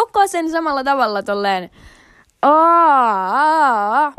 jokaisen 0.00 0.50
samalla 0.50 0.84
tavalla 0.84 1.22
tolleen. 1.22 1.70
Aa, 2.42 4.12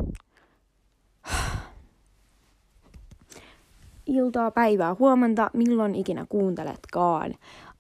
Iltaa, 4.06 4.52
päivää, 4.52 4.96
huomenta, 5.00 5.50
milloin 5.54 5.96
ikinä 5.96 6.26
kuunteletkaan. 6.30 7.36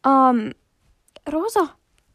Um, 0.08 0.52
Rosa, 1.30 1.68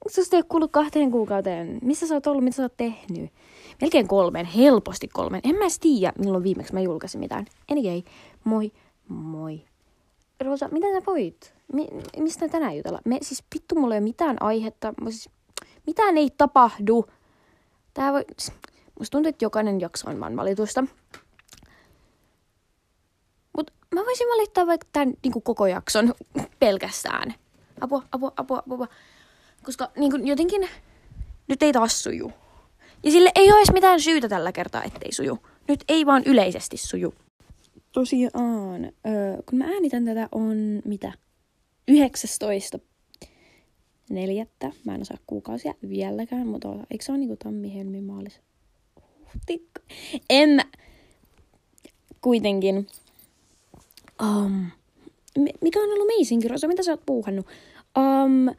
susta 0.09 0.37
ei 0.37 0.39
ole 0.39 0.47
kuullut 0.49 0.73
kahteen 0.73 1.11
kuukauteen. 1.11 1.79
Missä 1.83 2.07
sä 2.07 2.15
oot 2.15 2.27
ollut, 2.27 2.45
mitä 2.45 2.57
sä 2.57 2.63
oot 2.63 2.77
tehnyt? 2.77 3.33
Melkein 3.81 4.09
kolmen, 4.09 4.47
helposti 4.47 5.09
kolmen. 5.09 5.41
En 5.45 5.55
mä 5.55 5.61
edes 5.61 5.79
tiedä, 5.79 6.13
milloin 6.19 6.45
viimeksi 6.45 6.75
mä 6.75 6.81
julkaisin 6.81 7.21
mitään. 7.21 7.47
Anyway, 7.71 8.03
moi, 8.45 8.73
moi. 9.09 9.65
Rosa, 10.41 10.69
mitä 10.69 10.87
sä 10.93 11.07
voit? 11.07 11.55
Mi- 11.73 11.89
mistä 12.19 12.49
tänään 12.49 12.77
jutella? 12.77 13.01
Me, 13.05 13.19
siis 13.23 13.45
pittu 13.53 13.75
mulla 13.75 13.95
ei 13.95 13.99
ole 13.99 14.05
mitään 14.05 14.37
aihetta. 14.41 14.95
Siis, 15.05 15.31
mitään 15.87 16.19
ei 16.19 16.31
tapahdu. 16.31 17.07
Tää 17.95 18.13
voi... 18.13 18.25
Musta 18.99 19.13
tuntuu, 19.13 19.29
että 19.29 19.45
jokainen 19.45 19.81
jakso 19.81 20.11
on 20.11 20.21
vaan 20.21 20.37
valitusta. 20.37 20.85
Mut 23.57 23.71
mä 23.95 24.05
voisin 24.05 24.29
valittaa 24.29 24.67
vaikka 24.67 24.87
tämän 24.93 25.15
niin 25.23 25.43
koko 25.43 25.67
jakson 25.67 26.15
pelkästään. 26.61 27.35
Apua, 27.81 28.03
apua, 28.13 28.33
apua, 28.37 28.63
apua. 28.73 28.89
Koska 29.63 29.91
niin 29.97 30.11
kuin, 30.11 30.27
jotenkin 30.27 30.69
nyt 31.49 31.63
ei 31.63 31.73
taas 31.73 32.03
suju. 32.03 32.33
Ja 33.03 33.11
sille 33.11 33.31
ei 33.35 33.51
ole 33.51 33.59
edes 33.59 33.73
mitään 33.73 34.01
syytä 34.01 34.29
tällä 34.29 34.53
kertaa, 34.53 34.83
ettei 34.83 35.13
suju. 35.13 35.39
Nyt 35.69 35.85
ei 35.89 36.07
vaan 36.07 36.23
yleisesti 36.27 36.77
suju. 36.77 37.15
Tosiaan, 37.93 38.85
öö, 38.85 39.43
kun 39.51 39.59
mä 39.59 39.65
äänitän 39.65 40.05
tätä 40.05 40.29
on 40.33 40.57
mitä? 40.85 41.13
19. 41.89 42.79
neljättä. 44.11 44.73
Mä 44.85 44.95
en 44.95 45.01
osaa 45.01 45.19
kuukausia 45.27 45.75
vieläkään, 45.89 46.47
mutta 46.47 46.69
eikö 46.91 47.05
se 47.05 47.13
ole 47.13 47.19
niinku 47.19 47.37
tammi, 47.37 47.75
helmi, 47.75 48.01
maalis? 48.01 48.41
Huhti. 49.35 49.69
En 50.31 50.49
mä... 50.49 50.65
Kuitenkin. 52.21 52.87
Um, 54.23 54.67
mikä 55.61 55.81
on 55.81 55.93
ollut 55.93 56.11
amazing, 56.11 56.45
Rosa? 56.45 56.69
Mitä 56.69 56.83
sä 56.83 56.91
oot 56.91 57.07
puuhannut? 57.07 57.47
Um, 57.99 58.55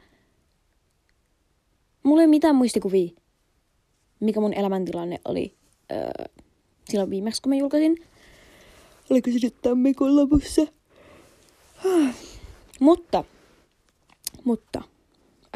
mulla 2.02 2.22
ei 2.22 2.26
ole 2.26 2.30
mitään 2.30 2.56
muistikuvia, 2.56 3.10
mikä 4.20 4.40
mun 4.40 4.54
elämäntilanne 4.54 5.20
oli 5.24 5.54
öö, 5.92 6.24
silloin 6.88 7.10
viimeksi, 7.10 7.42
kun 7.42 7.50
mä 7.50 7.56
julkaisin. 7.56 7.96
Oliko 9.10 9.30
se 9.30 9.38
nyt 9.42 9.62
tammikuun 9.62 10.16
lopussa? 10.16 10.62
mutta, 12.80 13.24
mutta, 14.44 14.82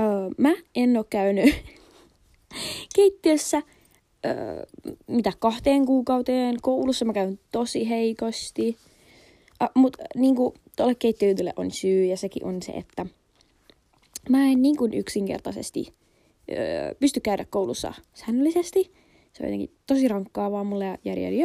öö, 0.01 0.07
mä 0.39 0.53
en 0.75 0.97
oo 0.97 1.05
käynyt 1.11 1.55
keittiössä 2.97 3.63
öö, 4.27 4.67
mitä 5.07 5.33
kahteen 5.39 5.87
kuukauteen. 5.87 6.57
Koulussa 6.63 7.05
mä 7.05 7.13
käyn 7.13 7.39
tosi 7.53 7.89
heikosti. 7.89 8.77
Äh, 9.63 9.69
Mutta 9.75 10.03
niinku, 10.15 10.55
tuolle 10.77 10.95
keittiöitylle 10.95 11.53
on 11.57 11.71
syy 11.71 12.05
ja 12.05 12.17
sekin 12.17 12.45
on 12.45 12.63
se, 12.63 12.73
että 12.73 13.07
mä 14.29 14.45
en 14.47 14.63
niin 14.63 14.77
kuin 14.77 14.95
yksinkertaisesti 14.95 15.95
öö, 16.53 16.95
pysty 16.95 17.21
käydä 17.21 17.47
koulussa 17.51 17.95
säännöllisesti. 18.15 18.93
Se 19.33 19.43
on 19.43 19.49
jotenkin 19.49 19.77
tosi 19.87 20.09
rankkaa 20.09 20.51
vaan 20.53 20.67
mulle 20.67 20.85
ja 20.85 20.99
jari, 21.05 21.23
jari. 21.23 21.39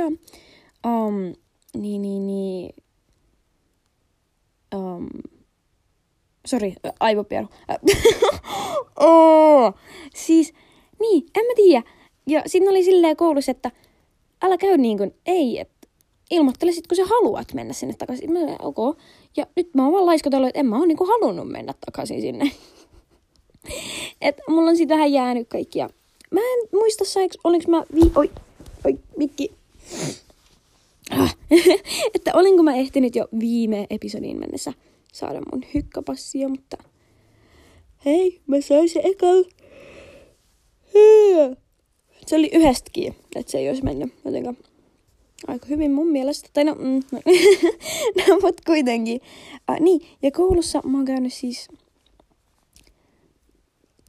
Um, 0.88 1.34
niin, 1.82 2.02
niin, 2.02 2.28
niin. 2.28 2.76
Um, 4.76 5.08
sorry, 6.48 6.74
aivopieru. 7.00 7.48
oh, 9.00 9.74
siis, 10.16 10.54
niin, 11.00 11.26
en 11.36 11.46
mä 11.46 11.54
tiedä. 11.56 11.84
Ja 12.28 12.42
sitten 12.46 12.72
oli 12.72 12.84
silleen 12.84 13.18
koulussa, 13.18 13.52
että 13.52 13.72
älä 14.42 14.58
käy 14.58 14.78
niin 14.78 14.98
kuin, 14.98 15.16
ei, 15.26 15.60
että 15.60 15.88
ilmoittelisit, 16.32 16.88
kun 16.88 16.96
sä 16.96 17.06
haluat 17.06 17.54
mennä 17.54 17.74
sinne 17.74 17.96
takaisin. 17.98 18.32
Mä 18.32 18.40
ok. 18.60 18.98
Ja 19.38 19.48
nyt 19.56 19.76
mä 19.76 19.84
oon 19.84 19.94
vaan 19.94 20.06
laiskotellut, 20.06 20.48
että 20.48 20.60
en 20.60 20.66
mä 20.66 20.78
oo 20.78 20.86
niinku 20.86 21.06
halunnut 21.06 21.50
mennä 21.50 21.74
takaisin 21.86 22.22
sinne. 22.22 22.52
Et 24.22 24.36
mulla 24.48 24.70
on 24.70 24.78
siitä 24.78 24.94
vähän 24.94 25.12
jäänyt 25.12 25.48
kaikkia. 25.48 25.90
Mä 26.32 26.40
en 26.40 26.70
muista, 26.72 27.06
saiks, 27.06 27.38
oliks 27.44 27.68
mä 27.68 27.84
vi... 27.96 28.02
Oi, 28.16 28.32
oi, 28.86 29.00
mikki. 29.18 29.52
Ah. 31.10 31.38
että 32.16 32.32
olinko 32.34 32.64
mä 32.64 32.76
ehtinyt 32.76 33.16
jo 33.16 33.28
viime 33.40 33.88
episodiin 33.90 34.40
mennessä 34.40 34.74
saada 35.14 35.42
mun 35.52 35.64
hykkäpassia, 35.74 36.50
mutta... 36.50 36.78
Hei, 38.06 38.42
mä 38.48 38.62
sain 38.62 38.90
se 38.90 39.02
ekal. 39.04 39.44
Se 42.26 42.36
oli 42.36 42.50
yhdestäkin, 42.54 43.16
että 43.36 43.52
se 43.52 43.58
ei 43.58 43.70
olisi 43.70 43.84
mennyt 43.84 44.14
jotenkaan 44.26 44.58
aika 45.48 45.66
hyvin 45.70 45.92
mun 45.92 46.08
mielestä. 46.08 46.50
Tai 46.54 46.64
no, 46.64 46.76
mm, 46.76 47.04
no 48.18 48.40
mutta 48.42 48.64
kuitenkin. 48.66 49.22
Uh, 49.72 49.80
niin, 49.80 50.02
ja 50.22 50.32
koulussa 50.32 50.82
mä 50.86 50.98
oon 50.98 51.06
käynyt 51.06 51.34
siis... 51.34 51.68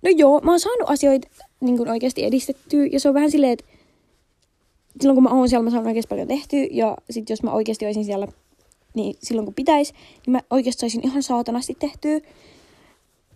No 0.02 0.10
joo, 0.16 0.40
mä 0.40 0.50
oon 0.50 0.60
saanut 0.60 0.90
asioita 0.90 1.28
niin 1.60 1.76
kuin 1.76 1.88
oikeasti 1.88 2.24
edistettyä. 2.24 2.86
Ja 2.92 3.00
se 3.00 3.08
on 3.08 3.14
vähän 3.14 3.30
silleen, 3.30 3.52
että 3.52 3.64
silloin 5.00 5.16
kun 5.16 5.24
mä 5.24 5.30
oon 5.30 5.48
siellä, 5.48 5.64
mä 5.64 5.70
saan 5.70 5.86
oikeasti 5.86 6.08
paljon 6.08 6.28
tehtyä. 6.28 6.66
Ja 6.70 6.96
sit 7.10 7.30
jos 7.30 7.42
mä 7.42 7.52
oikeasti 7.52 7.86
olisin 7.86 8.04
siellä 8.04 8.28
niin 8.94 9.14
silloin 9.22 9.44
kun 9.44 9.54
pitäisi, 9.54 9.92
niin 9.92 10.32
mä 10.32 10.40
oikeasti 10.50 10.80
saisin 10.80 11.06
ihan 11.06 11.22
saatanasti 11.22 11.76
tehtyä. 11.78 12.20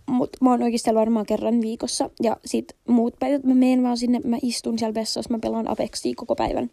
Mutta 0.05 0.37
mä 0.41 0.51
oon 0.51 0.63
oikeasti 0.63 0.83
siellä 0.83 0.99
varmaan 0.99 1.25
kerran 1.25 1.61
viikossa. 1.61 2.09
Ja 2.23 2.37
sit 2.45 2.75
muut 2.87 3.15
päivät 3.19 3.43
mä 3.43 3.55
menen 3.55 3.83
vaan 3.83 3.97
sinne, 3.97 4.19
mä 4.23 4.37
istun 4.41 4.79
siellä 4.79 4.93
vessassa, 4.93 5.29
mä 5.33 5.39
pelaan 5.39 5.67
Apexia 5.67 6.13
koko 6.15 6.35
päivän 6.35 6.69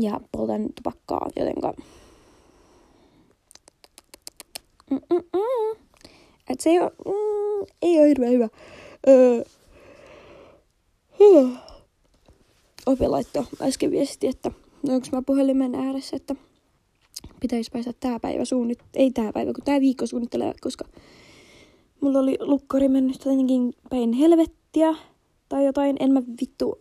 ja 0.00 0.20
poltan 0.32 0.68
tupakkaa, 0.74 1.30
jotenka... 1.36 1.74
Mm-mm-mm. 4.90 5.76
Et 6.48 6.60
se 6.60 6.70
ei 6.70 6.80
ole, 6.80 6.92
mm, 7.06 7.66
ei 7.82 7.98
ole 7.98 8.08
hirveän 8.08 8.32
hyvä. 8.32 8.48
Öö. 9.08 9.44
Huh. 11.18 11.50
Laittoi 13.06 13.44
äsken 13.62 13.90
viesti, 13.90 14.26
että 14.26 14.50
no 14.82 14.94
onko 14.94 15.06
mä 15.12 15.22
puhelimen 15.22 15.74
ääressä, 15.74 16.16
että 16.16 16.34
pitäisi 17.44 17.70
päästä 17.70 17.92
tää 18.00 18.20
päivä 18.20 18.44
suunnit... 18.44 18.78
Ei 18.94 19.10
tää 19.10 19.32
päivä, 19.32 19.52
kun 19.52 19.64
tää 19.64 19.80
viikko 19.80 20.06
suunnittelee, 20.06 20.54
koska 20.60 20.84
mulla 22.00 22.18
oli 22.18 22.36
lukkari 22.40 22.88
mennyt 22.88 23.24
jotenkin 23.24 23.74
päin 23.90 24.12
helvettiä 24.12 24.94
tai 25.48 25.64
jotain, 25.64 25.96
en 26.00 26.12
mä 26.12 26.22
vittu... 26.40 26.76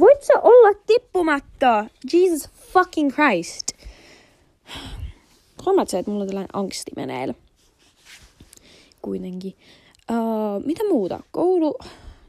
Voit 0.00 0.22
sä 0.22 0.32
olla 0.42 0.78
tippumatta? 0.86 1.84
Jesus 2.12 2.48
fucking 2.72 3.12
Christ. 3.12 3.72
Huomaat 5.64 5.88
sä, 5.88 5.98
että 5.98 6.10
mulla 6.10 6.22
on 6.22 6.28
tällainen 6.28 6.56
angsti 6.56 6.90
meneillä. 6.96 7.34
Kuitenkin. 9.02 9.54
Uh, 10.10 10.64
mitä 10.64 10.84
muuta? 10.88 11.20
Koulu... 11.30 11.78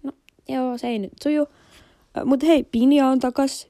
No, 0.04 0.12
joo, 0.50 0.78
se 0.78 0.88
ei 0.88 1.00
nyt 1.00 1.14
suju. 1.24 1.42
Uh, 1.42 1.48
mut 2.26 2.44
hei, 2.44 2.64
Pinja 2.64 3.08
on 3.08 3.20
takas. 3.20 3.68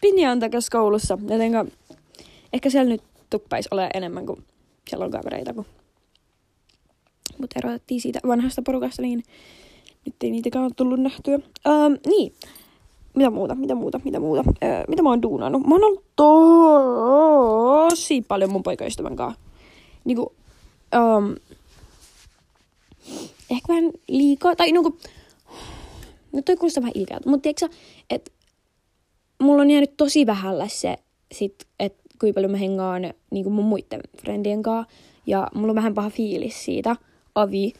Pinja 0.00 0.32
on 0.32 0.40
takas 0.40 0.70
koulussa, 0.70 1.18
jotenka 1.30 1.64
ehkä 2.52 2.70
siellä 2.70 2.88
nyt 2.88 3.02
tuppaisi 3.30 3.68
ole 3.72 3.90
enemmän 3.94 4.26
kuin 4.26 4.44
siellä 4.88 5.04
on 5.04 5.10
kavereita, 5.10 5.54
kun 5.54 5.66
mutta 7.38 7.58
erotettiin 7.58 8.00
siitä 8.00 8.20
vanhasta 8.26 8.62
porukasta, 8.62 9.02
niin 9.02 9.22
nyt 10.06 10.14
ei 10.22 10.30
niitäkään 10.30 10.64
ole 10.64 10.72
tullut 10.76 11.00
nähtyä. 11.00 11.38
Ähm, 11.66 11.92
niin, 12.06 12.32
mitä 13.14 13.30
muuta, 13.30 13.54
mitä 13.54 13.74
muuta, 13.74 14.00
mitä 14.04 14.20
muuta. 14.20 14.44
Äh, 14.62 14.84
mitä 14.88 15.02
mä 15.02 15.08
oon 15.08 15.22
duunannut? 15.22 15.66
Mä 15.66 15.74
oon 15.74 15.84
ollut 15.84 16.04
tosi 17.90 18.22
paljon 18.22 18.50
mun 18.50 18.62
poikaystävän 18.62 19.16
kanssa. 19.16 19.40
Niinku, 20.04 20.32
ähm, 20.94 21.32
ehkä 23.50 23.68
vähän 23.68 23.90
liikaa, 24.08 24.56
tai 24.56 24.72
niinku, 24.72 24.98
nyt 26.38 26.44
toi 26.44 26.56
kuulostaa 26.56 26.82
vähän 26.82 26.92
ilkeältä, 26.94 27.30
mutta 27.30 27.42
tiedätkö 27.42 27.68
että 28.10 28.30
mulla 29.42 29.62
on 29.62 29.70
jäänyt 29.70 29.96
tosi 29.96 30.26
vähällä 30.26 30.68
se, 30.68 30.96
sit, 31.32 31.54
että 31.80 32.02
kuinka 32.20 32.34
paljon 32.34 32.50
mä 32.50 32.56
hengaan 32.56 33.02
niin 33.30 33.52
mun 33.52 33.64
muiden 33.64 34.00
friendien 34.20 34.62
kanssa. 34.62 34.92
Ja 35.26 35.48
mulla 35.54 35.70
on 35.70 35.76
vähän 35.76 35.94
paha 35.94 36.10
fiilis 36.10 36.64
siitä, 36.64 36.96
avi. 37.34 37.72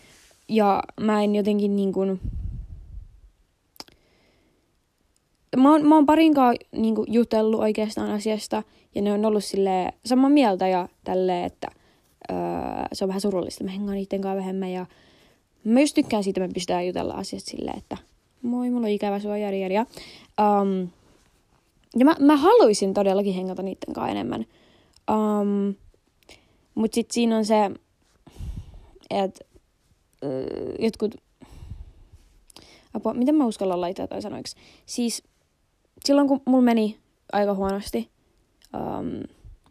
Ja 0.48 0.82
mä 1.00 1.22
en 1.22 1.34
jotenkin 1.34 1.76
niin 1.76 1.92
kuin... 1.92 2.20
Mä 5.56 5.72
oon, 5.72 5.86
mä 5.86 5.94
oon 5.94 6.06
parinkaan 6.06 6.56
niin 6.72 6.94
kuin, 6.94 7.12
jutellut 7.12 7.60
oikeastaan 7.60 8.10
asiasta, 8.10 8.62
ja 8.94 9.02
ne 9.02 9.12
on 9.12 9.24
ollut 9.24 9.44
sille 9.44 9.92
samaa 10.04 10.30
mieltä 10.30 10.68
ja 10.68 10.88
tälleen, 11.04 11.44
että 11.44 11.68
öö, 12.30 12.36
se 12.92 13.04
on 13.04 13.08
vähän 13.08 13.20
surullista. 13.20 13.64
Mä 13.64 13.70
hengaan 13.70 13.96
niiden 13.96 14.20
kanssa 14.20 14.36
vähemmän, 14.36 14.72
ja 14.72 14.86
mä 15.64 15.80
just 15.80 15.94
tykkään 15.94 16.24
siitä, 16.24 16.40
että 16.40 16.48
me 16.48 16.54
pystytään 16.54 16.86
jutella 16.86 17.14
asiasta 17.14 17.50
silleen, 17.50 17.78
että 17.78 17.96
moi, 18.42 18.70
mulla 18.70 18.86
on 18.86 18.92
ikävä 18.92 19.18
sua, 19.18 19.38
jari, 19.38 19.62
jari. 19.62 19.74
Um, 19.78 20.88
ja 21.98 22.04
mä, 22.04 22.16
mä 22.20 22.36
haluaisin 22.36 22.94
todellakin 22.94 23.34
hengata 23.34 23.62
niiden 23.62 23.94
kanssa 23.94 24.10
enemmän. 24.10 24.46
Um, 25.10 25.74
Mutta 26.74 26.94
sitten 26.94 27.14
siinä 27.14 27.36
on 27.36 27.44
se, 27.44 27.70
että 29.10 29.44
jotkut... 30.78 31.14
Apua, 32.94 33.14
miten 33.14 33.34
mä 33.34 33.46
uskallan 33.46 33.80
laittaa 33.80 34.06
tai 34.06 34.22
sanoiksi? 34.22 34.56
Siis 34.86 35.22
silloin 36.04 36.28
kun 36.28 36.40
mulla 36.46 36.64
meni 36.64 36.98
aika 37.32 37.54
huonosti 37.54 38.08
um, 38.74 39.22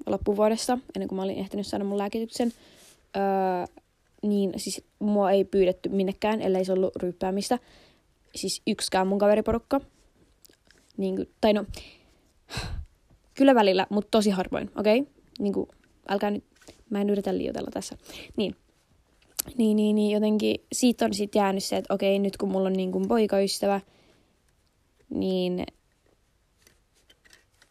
loppuvuodesta, 0.05 0.77
ennen 0.95 1.07
kuin 1.07 1.15
mä 1.15 1.23
olin 1.23 1.37
ehtinyt 1.37 1.67
saada 1.67 1.83
mun 1.83 1.97
lääkityksen, 1.97 2.47
uh, 2.47 3.83
niin 4.23 4.53
siis 4.57 4.83
mua 4.99 5.31
ei 5.31 5.43
pyydetty 5.43 5.89
minnekään, 5.89 6.41
ellei 6.41 6.65
se 6.65 6.73
ollut 6.73 6.95
ryyppäämistä. 6.95 7.59
Siis 8.35 8.61
yksikään 8.67 9.07
mun 9.07 9.19
kaveriporukka. 9.19 9.81
Niin 10.97 11.15
kuin, 11.15 11.29
tai 11.41 11.53
no, 11.53 11.65
kyllä 13.37 13.55
välillä, 13.55 13.87
mutta 13.89 14.11
tosi 14.11 14.29
harvoin, 14.29 14.71
okei? 14.75 14.99
Okay? 14.99 15.13
Niin 15.39 15.53
kuin, 15.53 15.69
älkää 16.09 16.31
nyt, 16.31 16.43
mä 16.89 17.01
en 17.01 17.09
yritä 17.09 17.37
liioitella 17.37 17.71
tässä. 17.71 17.97
Niin, 18.37 18.55
niin, 19.57 19.75
niin, 19.75 19.95
niin 19.95 20.11
jotenkin 20.11 20.55
siitä 20.73 21.05
on 21.05 21.13
sitten 21.13 21.39
jäänyt 21.39 21.63
se, 21.63 21.77
että 21.77 21.93
okei, 21.93 22.19
nyt 22.19 22.37
kun 22.37 22.51
mulla 22.51 22.67
on 22.67 22.73
niin 22.73 22.91
kuin 22.91 23.07
poikaystävä, 23.07 23.81
niin 25.09 25.65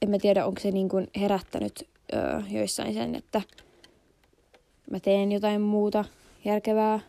en 0.02 0.10
mä 0.10 0.18
tiedä, 0.18 0.46
onko 0.46 0.60
se 0.60 0.70
niin 0.70 0.88
kuin 0.88 1.08
herättänyt 1.20 1.88
öö, 2.14 2.40
joissain 2.50 2.94
sen, 2.94 3.14
että 3.14 3.42
mä 4.90 5.00
teen 5.00 5.32
jotain 5.32 5.60
muuta 5.60 6.04
järkevää 6.44 7.00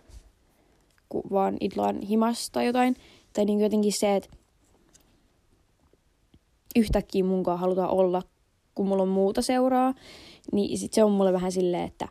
kuin 1.09 1.23
vaan 1.31 1.57
idlaan 1.59 2.01
himasta 2.01 2.53
tai 2.53 2.65
jotain. 2.65 2.95
Tai 3.37 3.45
niin 3.45 3.61
jotenkin 3.61 3.93
se, 3.93 4.15
että 4.15 4.29
yhtäkkiä 6.75 7.23
munkaan 7.23 7.59
halutaan 7.59 7.89
olla, 7.89 8.21
kun 8.75 8.87
mulla 8.87 9.03
on 9.03 9.09
muuta 9.09 9.41
seuraa. 9.41 9.93
Niin 10.51 10.77
sit 10.77 10.93
se 10.93 11.03
on 11.03 11.11
mulle 11.11 11.33
vähän 11.33 11.51
silleen, 11.51 11.83
että 11.83 12.07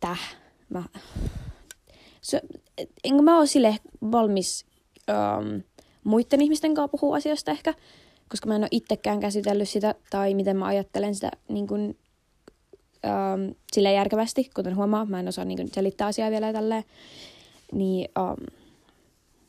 täh, 0.00 0.36
mä... 0.68 0.82
Se, 2.20 2.42
enkä 3.04 3.22
mä 3.22 3.38
oo 3.38 3.46
sille 3.46 3.76
valmis 4.12 4.66
um, 5.08 5.62
muiden 6.04 6.40
ihmisten 6.40 6.74
kanssa 6.74 6.98
puhua 6.98 7.16
asiasta 7.16 7.50
ehkä, 7.50 7.74
koska 8.28 8.48
mä 8.48 8.56
en 8.56 8.62
ole 8.62 8.68
itsekään 8.70 9.20
käsitellyt 9.20 9.68
sitä 9.68 9.94
tai 10.10 10.34
miten 10.34 10.56
mä 10.56 10.66
ajattelen 10.66 11.14
sitä 11.14 11.30
niin 11.48 11.66
kun, 11.66 11.80
um, 11.80 13.54
sille 13.72 13.92
järkevästi, 13.92 14.50
kuten 14.54 14.76
huomaa, 14.76 15.04
mä 15.04 15.20
en 15.20 15.28
osaa 15.28 15.44
niin 15.44 15.58
kun, 15.58 15.68
selittää 15.72 16.06
asiaa 16.06 16.30
vielä 16.30 16.52
tälleen. 16.52 16.84
Niin, 17.72 18.08
um, 18.18 18.67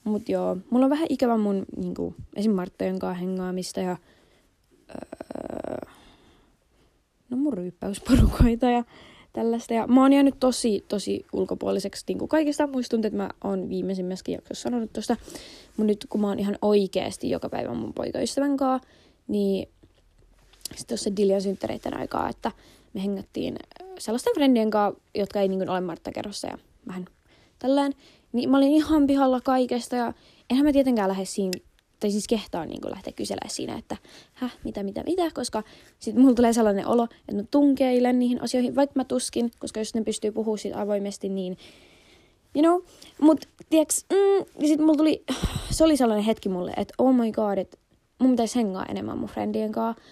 mut 0.04 0.30
joo, 0.30 0.57
mulla 0.69 0.86
on 0.86 0.90
vähän 0.90 1.07
ikävä 1.10 1.38
mun 1.38 1.66
niin 1.78 1.96
kun, 1.96 2.16
esim. 2.36 2.51
Marttojen 2.51 3.00
kanssa 3.00 3.19
hengaamista 3.19 3.80
ja 3.80 3.98
öö, 4.90 5.92
no 7.30 7.38
mun 7.38 7.54
ryyppäysporukoita 7.54 8.66
ja 8.66 8.84
tällaista. 9.34 9.74
Ja 9.74 9.88
mä 9.88 10.01
oon 10.01 10.13
jäänyt 10.13 10.36
tosi, 10.40 10.86
tosi 10.88 11.25
ulkopuoliseksi 11.34 12.04
niin 12.07 12.18
kuin 12.18 12.30
kaikista. 12.30 12.68
Muista 12.68 12.96
että 12.96 13.18
mä 13.18 13.30
oon 13.44 13.69
viimeisimmässäkin 13.69 14.34
jaksossa 14.36 14.63
sanonut 14.63 14.94
tosta. 14.94 15.18
Mutta 15.78 15.88
nyt 15.88 16.06
kun 16.10 16.22
mä 16.22 16.28
oon 16.28 16.40
ihan 16.40 16.57
oikeasti 16.62 17.30
joka 17.30 17.50
päivä 17.50 17.74
mun 17.74 17.94
poikaystävän 17.94 18.57
kanssa, 18.57 18.88
niin 19.28 19.69
sitten 20.75 20.88
tuossa 20.88 21.16
Dilian 21.18 21.42
synttäreiden 21.42 21.98
aikaa, 21.98 22.30
että 22.30 22.51
me 22.94 23.04
hengattiin 23.04 23.56
sellaisten 24.00 24.34
friendien 24.34 24.69
kanssa, 24.69 25.01
jotka 25.16 25.42
ei 25.42 25.48
niin 25.48 25.60
kuin, 25.60 25.69
ole 25.69 25.81
Martta 25.81 26.12
kerrossa 26.12 26.48
ja 26.48 26.57
vähän 26.88 27.06
tällään. 27.60 27.94
Niin 28.31 28.49
mä 28.49 28.57
olin 28.57 28.71
ihan 28.71 29.07
pihalla 29.07 29.41
kaikesta 29.41 29.95
ja 29.95 30.13
enhän 30.49 30.65
mä 30.65 30.71
tietenkään 30.71 31.09
lähde 31.09 31.25
siinä 31.25 31.51
tai 31.99 32.11
siis 32.11 32.27
kehtaa 32.27 32.65
niin 32.65 32.79
lähteä 32.89 33.13
kyselemään 33.13 33.49
siinä, 33.49 33.77
että 33.77 33.97
häh, 34.33 34.53
mitä, 34.63 34.83
mitä, 34.83 35.03
mitä, 35.03 35.31
koska 35.33 35.63
sitten 35.99 36.21
mulla 36.21 36.35
tulee 36.35 36.53
sellainen 36.53 36.87
olo, 36.87 37.03
että 37.03 37.35
mä 37.35 37.43
tunkeilen 37.51 38.19
niihin 38.19 38.41
asioihin, 38.41 38.75
vaikka 38.75 38.93
mä 38.95 39.03
tuskin, 39.03 39.51
koska 39.59 39.79
jos 39.79 39.93
ne 39.93 40.03
pystyy 40.03 40.31
puhumaan 40.31 40.57
siitä 40.57 40.81
avoimesti, 40.81 41.29
niin 41.29 41.57
you 42.55 42.63
know, 42.63 42.81
mut 43.21 43.45
tiiäks, 43.69 44.05
mm, 44.09 44.45
ja 44.61 44.67
sit 44.67 44.79
mulla 44.79 44.97
tuli, 44.97 45.23
se 45.69 45.83
oli 45.83 45.97
sellainen 45.97 46.25
hetki 46.25 46.49
mulle, 46.49 46.73
että 46.77 46.93
oh 46.97 47.13
my 47.13 47.31
god, 47.31 47.57
että 47.57 47.77
mun 48.19 48.31
pitäisi 48.31 48.55
hengaa 48.55 48.85
enemmän 48.85 49.17
mun 49.17 49.29
friendien 49.29 49.71
kanssa. 49.71 50.03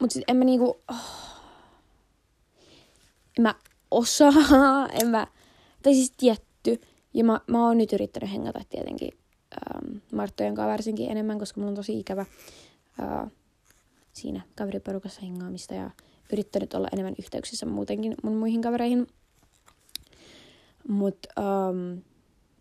Mut 0.00 0.10
sit 0.10 0.24
en 0.28 0.36
mä 0.36 0.44
niinku, 0.44 0.80
oh, 0.90 0.96
en 3.38 3.42
mä 3.42 3.54
osaa, 3.90 4.88
en 5.02 5.08
mä, 5.08 5.26
tai 5.82 5.94
siis 5.94 6.12
tietty, 6.16 6.80
ja 7.14 7.24
mä, 7.24 7.40
mä 7.46 7.66
oon 7.66 7.78
nyt 7.78 7.92
yrittänyt 7.92 8.32
hengata 8.32 8.60
tietenkin 8.68 9.10
ähm, 9.52 9.96
Marttojen 10.12 10.54
kanssa 10.54 10.72
varsinkin 10.72 11.10
enemmän, 11.10 11.38
koska 11.38 11.60
mulla 11.60 11.70
on 11.70 11.76
tosi 11.76 11.98
ikävä 11.98 12.26
äh, 13.00 13.30
siinä 14.12 14.40
kaveriporukassa 14.56 15.20
hengaamista 15.20 15.74
ja 15.74 15.90
yrittänyt 16.32 16.74
olla 16.74 16.88
enemmän 16.92 17.14
yhteyksissä 17.18 17.66
muutenkin 17.66 18.14
mun 18.22 18.36
muihin 18.36 18.62
kavereihin. 18.62 19.06
Mutta 20.88 21.28
ähm, 21.38 21.98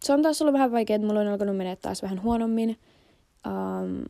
se 0.03 0.13
on 0.13 0.21
taas 0.21 0.41
ollut 0.41 0.53
vähän 0.53 0.71
vaikea, 0.71 0.95
että 0.95 1.07
mulla 1.07 1.19
on 1.19 1.27
alkanut 1.27 1.57
mennä 1.57 1.75
taas 1.75 2.01
vähän 2.01 2.23
huonommin. 2.23 2.79
Ähm, 3.47 4.01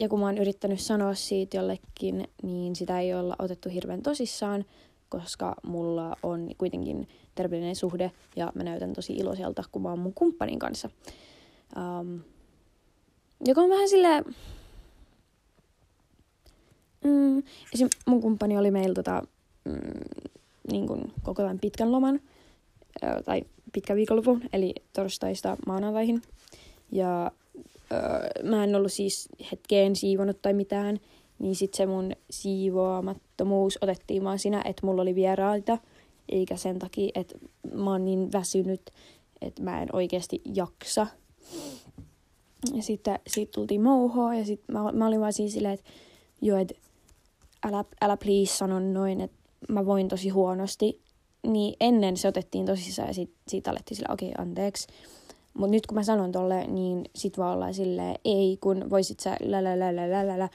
ja 0.00 0.08
kun 0.08 0.20
mä 0.20 0.26
oon 0.26 0.38
yrittänyt 0.38 0.80
sanoa 0.80 1.14
siitä 1.14 1.56
jollekin, 1.56 2.28
niin 2.42 2.76
sitä 2.76 3.00
ei 3.00 3.14
olla 3.14 3.36
otettu 3.38 3.68
hirveän 3.68 4.02
tosissaan, 4.02 4.64
koska 5.08 5.54
mulla 5.62 6.16
on 6.22 6.50
kuitenkin 6.58 7.08
terveellinen 7.34 7.76
suhde 7.76 8.12
ja 8.36 8.52
mä 8.54 8.62
näytän 8.62 8.92
tosi 8.92 9.12
iloiselta, 9.12 9.64
kun 9.72 9.82
mä 9.82 9.88
oon 9.88 9.98
mun 9.98 10.14
kumppanin 10.14 10.58
kanssa. 10.58 10.90
Um, 11.76 12.20
joka 13.46 13.60
on 13.60 13.70
vähän 13.70 13.88
silleen... 13.88 14.24
Mm, 17.04 17.38
esim. 17.74 17.88
mun 18.06 18.20
kumppani 18.20 18.58
oli 18.58 18.70
meillä 18.70 18.94
tota, 18.94 19.22
mm, 19.64 20.24
niin 20.70 20.86
kuin 20.86 21.12
koko 21.22 21.42
tämän 21.42 21.58
pitkän 21.58 21.92
loman, 21.92 22.20
ö, 23.02 23.22
tai 23.22 23.42
pitkä 23.72 23.94
viikonloppu, 23.96 24.38
eli 24.52 24.74
torstaista 24.92 25.56
maanantaihin. 25.66 26.22
Ja 26.92 27.30
ö, 27.92 28.48
mä 28.48 28.64
en 28.64 28.74
ollut 28.74 28.92
siis 28.92 29.28
hetkeen 29.52 29.96
siivonut 29.96 30.42
tai 30.42 30.52
mitään, 30.52 31.00
niin 31.38 31.56
sit 31.56 31.74
se 31.74 31.86
mun 31.86 32.12
siivoamattomuus 33.38 33.78
otettiin 33.82 34.24
vaan 34.24 34.38
siinä, 34.38 34.62
että 34.64 34.86
mulla 34.86 35.02
oli 35.02 35.14
vieraita, 35.14 35.78
eikä 36.28 36.56
sen 36.56 36.78
takia, 36.78 37.10
että 37.14 37.38
mä 37.72 37.90
oon 37.90 38.04
niin 38.04 38.32
väsynyt, 38.32 38.90
että 39.40 39.62
mä 39.62 39.82
en 39.82 39.88
oikeasti 39.92 40.40
jaksa 40.54 41.06
ja 42.74 42.82
sitten 42.82 43.18
siitä 43.26 43.52
tultiin 43.52 43.82
mouhoa 43.82 44.34
ja 44.34 44.44
sitten 44.44 44.76
mä, 44.76 44.92
mä 44.92 45.06
olin 45.06 45.20
vaan 45.20 45.32
siinä 45.32 45.50
silleen, 45.50 45.74
että 45.74 45.90
joo, 46.42 46.58
että 46.58 46.74
älä, 47.66 47.84
älä 48.00 48.16
please 48.16 48.56
sano 48.56 48.80
noin, 48.80 49.20
että 49.20 49.36
mä 49.68 49.86
voin 49.86 50.08
tosi 50.08 50.28
huonosti. 50.28 51.00
Niin 51.46 51.74
ennen 51.80 52.16
se 52.16 52.28
otettiin 52.28 52.66
tosissaan 52.66 53.08
ja 53.08 53.14
sit, 53.14 53.30
siitä 53.48 53.70
alettiin 53.70 53.96
sillä 53.96 54.12
okei, 54.12 54.28
okay, 54.28 54.42
anteeksi. 54.42 54.88
Mutta 55.54 55.70
nyt 55.70 55.86
kun 55.86 55.94
mä 55.94 56.02
sanon 56.02 56.32
tolle, 56.32 56.66
niin 56.66 57.04
sit 57.14 57.38
vaan 57.38 57.54
ollaan 57.54 57.74
silleen, 57.74 58.16
ei, 58.24 58.58
kun 58.60 58.90
voisit 58.90 59.20
sä 59.20 59.36
lälälälälälä. 59.40 60.48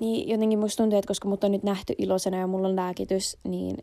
Niin 0.00 0.28
jotenkin 0.28 0.58
musta 0.58 0.82
tuntuu, 0.82 0.98
että 0.98 1.08
koska 1.08 1.28
mut 1.28 1.44
on 1.44 1.52
nyt 1.52 1.62
nähty 1.62 1.94
iloisena 1.98 2.36
ja 2.36 2.46
mulla 2.46 2.68
on 2.68 2.76
lääkitys, 2.76 3.36
niin 3.48 3.76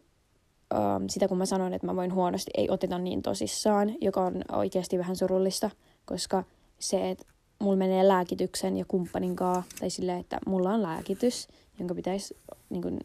um, 0.73 1.09
sitä 1.09 1.27
kun 1.27 1.37
mä 1.37 1.45
sanon, 1.45 1.73
että 1.73 1.87
mä 1.87 1.95
voin 1.95 2.13
huonosti, 2.13 2.51
ei 2.57 2.69
oteta 2.69 2.97
niin 2.97 3.21
tosissaan, 3.21 3.95
joka 4.01 4.25
on 4.25 4.41
oikeasti 4.51 4.97
vähän 4.97 5.15
surullista, 5.15 5.69
koska 6.05 6.43
se, 6.79 7.09
että 7.09 7.25
mulla 7.59 7.75
menee 7.75 8.07
lääkityksen 8.07 8.77
ja 8.77 8.85
kumppanin 8.87 9.35
kanssa, 9.35 9.63
tai 9.79 9.89
silleen, 9.89 10.19
että 10.19 10.37
mulla 10.45 10.73
on 10.73 10.83
lääkitys, 10.83 11.47
jonka 11.79 11.95
pitäisi 11.95 12.37
niin 12.69 12.81
kuin, 12.81 12.99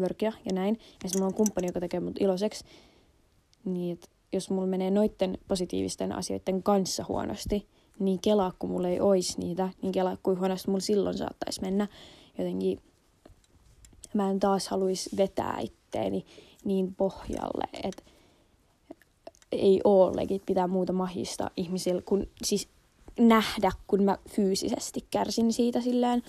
vörkiä 0.00 0.32
ja 0.44 0.52
näin, 0.52 0.74
ja 0.74 1.08
sitten 1.08 1.20
mulla 1.20 1.26
on 1.26 1.34
kumppani, 1.34 1.66
joka 1.66 1.80
tekee 1.80 2.00
mut 2.00 2.20
iloiseksi, 2.20 2.64
niin 3.64 3.92
että 3.92 4.08
jos 4.32 4.50
mulla 4.50 4.66
menee 4.66 4.90
noitten 4.90 5.38
positiivisten 5.48 6.12
asioiden 6.12 6.62
kanssa 6.62 7.04
huonosti, 7.08 7.68
niin 7.98 8.18
kelaa, 8.20 8.52
kun 8.58 8.70
mulla 8.70 8.88
ei 8.88 9.00
ois 9.00 9.38
niitä, 9.38 9.68
niin 9.82 9.92
kelaa, 9.92 10.16
kuin 10.22 10.38
huonosti 10.38 10.70
mulla 10.70 10.80
silloin 10.80 11.18
saattaisi 11.18 11.60
mennä. 11.60 11.88
Jotenkin 12.38 12.78
mä 14.14 14.30
en 14.30 14.40
taas 14.40 14.68
haluaisi 14.68 15.16
vetää 15.16 15.58
itteeni 15.60 16.24
niin 16.64 16.94
pohjalle, 16.94 17.64
että 17.82 18.02
ei 19.52 19.80
ole 19.84 20.16
legit 20.16 20.42
pitää 20.46 20.66
muuta 20.66 20.92
mahista 20.92 21.50
ihmisillä, 21.56 22.02
kun 22.02 22.26
siis 22.44 22.68
nähdä, 23.18 23.72
kun 23.86 24.02
mä 24.02 24.18
fyysisesti 24.28 25.06
kärsin 25.10 25.52
siitä 25.52 25.80
silleen, 25.80 26.22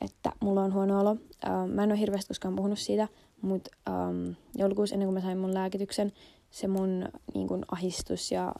että 0.00 0.32
mulla 0.40 0.62
on 0.62 0.72
huono 0.72 1.00
olo. 1.00 1.10
Uh, 1.10 1.68
mä 1.74 1.84
en 1.84 1.90
ole 1.92 2.00
hirveästi 2.00 2.28
koskaan 2.28 2.56
puhunut 2.56 2.78
siitä, 2.78 3.08
mutta 3.42 3.70
um, 3.90 4.34
joulukuussa 4.54 4.94
ennen 4.94 5.06
kuin 5.06 5.14
mä 5.14 5.20
sain 5.20 5.38
mun 5.38 5.54
lääkityksen, 5.54 6.12
se 6.50 6.68
mun 6.68 7.08
niin 7.34 7.48
kun, 7.48 7.64
ahistus 7.70 8.32
ja 8.32 8.52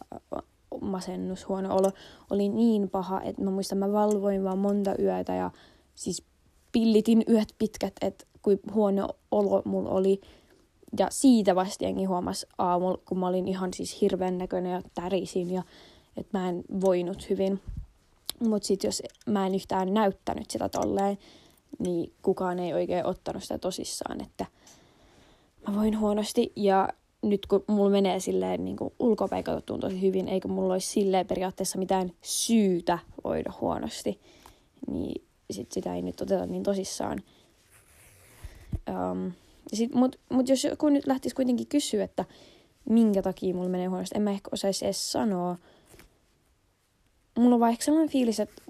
masennus, 0.80 1.48
huono 1.48 1.76
olo 1.76 1.90
oli 2.30 2.48
niin 2.48 2.90
paha, 2.90 3.20
että 3.22 3.42
mä 3.42 3.50
muistan, 3.50 3.78
mä 3.78 3.92
valvoin 3.92 4.44
vaan 4.44 4.58
monta 4.58 4.94
yötä 4.98 5.34
ja 5.34 5.50
siis 5.94 6.27
pillitin 6.78 7.24
yöt 7.28 7.54
pitkät, 7.58 7.92
että 8.00 8.24
kuin 8.42 8.60
huono 8.74 9.08
olo 9.30 9.62
mulla 9.64 9.90
oli. 9.90 10.20
Ja 10.98 11.06
siitä 11.10 11.54
vasta 11.54 11.84
jengi 11.84 12.04
huomasi 12.04 12.46
aamulla, 12.58 12.98
kun 13.04 13.18
mä 13.18 13.26
olin 13.26 13.48
ihan 13.48 13.74
siis 13.74 14.00
hirveän 14.00 14.38
näköinen 14.38 14.72
ja 14.72 14.82
tärisin 14.94 15.50
ja 15.50 15.62
että 16.16 16.38
mä 16.38 16.48
en 16.48 16.64
voinut 16.80 17.30
hyvin. 17.30 17.60
Mutta 18.40 18.66
sitten 18.66 18.88
jos 18.88 19.02
mä 19.26 19.46
en 19.46 19.54
yhtään 19.54 19.94
näyttänyt 19.94 20.50
sitä 20.50 20.68
tolleen, 20.68 21.18
niin 21.78 22.12
kukaan 22.22 22.58
ei 22.58 22.74
oikein 22.74 23.06
ottanut 23.06 23.42
sitä 23.42 23.58
tosissaan, 23.58 24.20
että 24.20 24.46
mä 25.68 25.76
voin 25.76 26.00
huonosti 26.00 26.52
ja 26.56 26.88
nyt 27.22 27.46
kun 27.46 27.64
mulla 27.66 27.90
menee 27.90 28.20
silleen 28.20 28.64
niin 28.64 28.76
ulkopäin 28.98 29.44
tosi 29.80 30.02
hyvin, 30.02 30.28
eikä 30.28 30.48
mulla 30.48 30.72
olisi 30.72 30.88
silleen 30.88 31.26
periaatteessa 31.26 31.78
mitään 31.78 32.12
syytä 32.22 32.98
voida 33.24 33.52
huonosti, 33.60 34.20
niin 34.90 35.27
sit 35.50 35.72
sitä 35.72 35.94
ei 35.94 36.02
nyt 36.02 36.20
oteta 36.20 36.46
niin 36.46 36.62
tosissaan. 36.62 37.22
Um, 38.90 39.32
Mutta 39.94 40.18
mut 40.28 40.48
jos 40.48 40.64
joku 40.64 40.88
nyt 40.88 41.06
lähtisi 41.06 41.34
kuitenkin 41.34 41.66
kysyä, 41.66 42.04
että 42.04 42.24
minkä 42.90 43.22
takia 43.22 43.54
mulla 43.54 43.68
menee 43.68 43.86
huonosti, 43.86 44.16
en 44.16 44.22
mä 44.22 44.30
ehkä 44.30 44.48
osaisi 44.52 44.84
edes 44.84 45.12
sanoa. 45.12 45.56
Mulla 47.38 47.54
on 47.54 47.60
vaikka 47.60 47.84
sellainen 47.84 48.12
fiilis, 48.12 48.40
että 48.40 48.62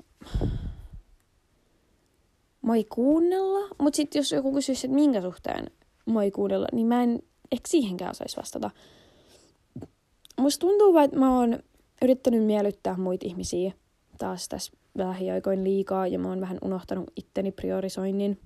mä 2.62 2.74
ei 2.74 2.84
kuunnella, 2.84 3.68
mutta 3.78 3.96
sitten 3.96 4.20
jos 4.20 4.32
joku 4.32 4.52
kysyisi, 4.52 4.86
että 4.86 4.94
minkä 4.94 5.22
suhteen 5.22 5.70
mä 6.06 6.22
ei 6.22 6.30
kuunnella, 6.30 6.66
niin 6.72 6.86
mä 6.86 7.02
en 7.02 7.22
ehkä 7.52 7.68
siihenkään 7.68 8.10
osaisi 8.10 8.36
vastata. 8.36 8.70
Musta 10.40 10.60
tuntuu 10.60 10.94
vaan, 10.94 11.04
että 11.04 11.18
mä 11.18 11.38
oon 11.38 11.58
yrittänyt 12.02 12.44
miellyttää 12.44 12.96
muita 12.96 13.26
ihmisiä 13.26 13.72
taas 14.18 14.48
tässä 14.48 14.72
lähiaikoin 14.98 15.64
liikaa 15.64 16.06
ja 16.06 16.18
mä 16.18 16.28
oon 16.28 16.40
vähän 16.40 16.58
unohtanut 16.62 17.10
itteni 17.16 17.52
priorisoinnin. 17.52 18.40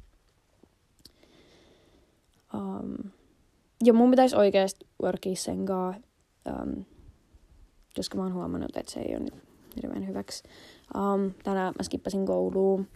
Um, 2.55 3.11
ja 3.85 3.93
mun 3.93 4.11
pitäisi 4.11 4.37
oikeasti 4.37 4.87
workia 5.03 5.37
sen 5.37 5.67
kanssa, 5.67 6.03
um, 6.49 6.85
koska 7.97 8.17
mä 8.17 8.23
oon 8.23 8.35
huomannut, 8.35 8.77
että 8.77 8.93
se 8.93 9.01
ei 9.01 9.17
ole 9.17 9.25
nyt 9.25 9.35
hirveän 9.77 10.07
hyväksi. 10.07 10.43
Um, 10.95 11.35
tänään 11.43 11.75
mä 11.79 11.83
skippasin 11.83 12.27
kouluun, 12.27 12.89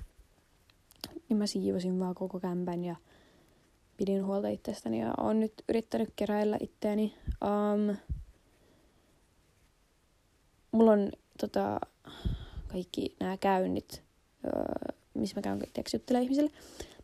niin 1.28 1.36
mä 1.36 1.46
siivosin 1.46 2.00
vaan 2.00 2.14
koko 2.14 2.40
kämpän 2.40 2.84
ja 2.84 2.96
pidin 3.96 4.25
huolta 4.25 4.48
itsestäni 4.48 5.00
ja 5.00 5.14
oon 5.20 5.40
nyt 5.40 5.52
yrittänyt 5.68 6.12
keräillä 6.16 6.56
itteeni. 6.60 7.14
Um, 7.44 7.96
mulla 10.72 10.92
on 10.92 11.10
tota, 11.40 11.80
kaikki 12.68 13.16
nämä 13.20 13.37
käynnit, 13.37 14.02
öö, 14.44 14.94
missä 15.14 15.37
mä 15.37 15.42
käyn 15.42 15.62
tekstittelemaan 15.73 16.23
ihmisille. 16.23 16.50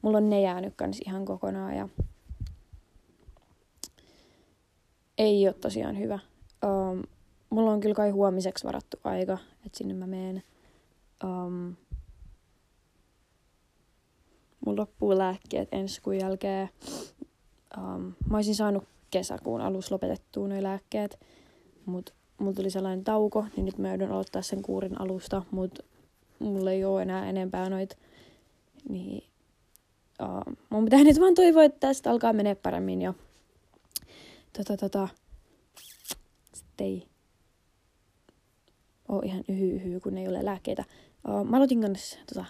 Mulla 0.03 0.19
on 0.19 0.31
ne 0.31 0.41
jäänyt 0.41 0.75
kans 0.77 1.01
ihan 1.07 1.25
kokonaan 1.25 1.77
ja 1.77 1.89
ei 5.19 5.49
ole 5.49 5.55
tosiaan 5.55 5.99
hyvä. 5.99 6.19
Um, 6.65 7.03
mulla 7.51 7.73
on 7.73 7.81
kyllä 7.81 7.95
kai 7.95 8.11
huomiseksi 8.11 8.65
varattu 8.65 8.97
aika, 9.05 9.39
että 9.67 9.79
sinne 9.79 9.95
mä 9.95 10.07
meen. 10.07 10.43
Um, 11.25 11.77
mulla 14.67 14.81
loppuu 14.81 15.19
lääkkeet 15.19 15.69
ensi 15.73 16.01
kuun 16.03 16.19
jälkeen. 16.19 16.69
Um, 17.79 18.15
mä 18.31 18.37
olisin 18.37 18.55
saanut 18.55 18.85
kesäkuun 19.11 19.61
alussa 19.61 19.95
lopetettua 19.95 20.49
nuo 20.49 20.63
lääkkeet, 20.63 21.21
mutta 21.87 22.13
mulla 22.43 22.55
tuli 22.55 22.71
sellainen 22.71 23.05
tauko, 23.05 23.47
niin 23.57 23.67
nyt 23.67 23.79
mä 23.79 23.89
joudun 23.89 24.13
aloittaa 24.13 24.43
sen 24.43 24.63
kuurin 24.63 25.01
alusta, 25.01 25.43
mutta 25.51 25.85
mulla 26.39 26.71
ei 26.71 26.85
ole 26.85 27.03
enää 27.03 27.29
enempää 27.29 27.71
noita. 27.71 27.97
Niin 28.89 29.25
uh, 30.23 30.57
mun 30.71 30.85
pitää 30.85 31.05
nyt 31.05 31.21
vaan 31.21 31.35
toivoa, 31.35 31.65
että 31.65 31.89
tästä 31.89 32.11
alkaa 32.11 32.33
menee 32.33 32.55
paremmin 32.55 33.03
ja 33.03 33.15
tota, 34.53 34.77
tota, 34.77 35.09
sitten 36.55 36.87
ei 36.87 37.07
ole 39.09 39.27
ihan 39.27 39.45
yhy, 39.49 39.71
yhy 39.71 40.01
kun 40.01 40.19
ei 40.19 40.29
ole 40.29 40.45
lääkkeitä. 40.45 40.85
Uh, 41.29 41.45
mä 41.45 41.57
aloitin 41.57 41.81
kanssa 41.81 42.19
tota, 42.35 42.45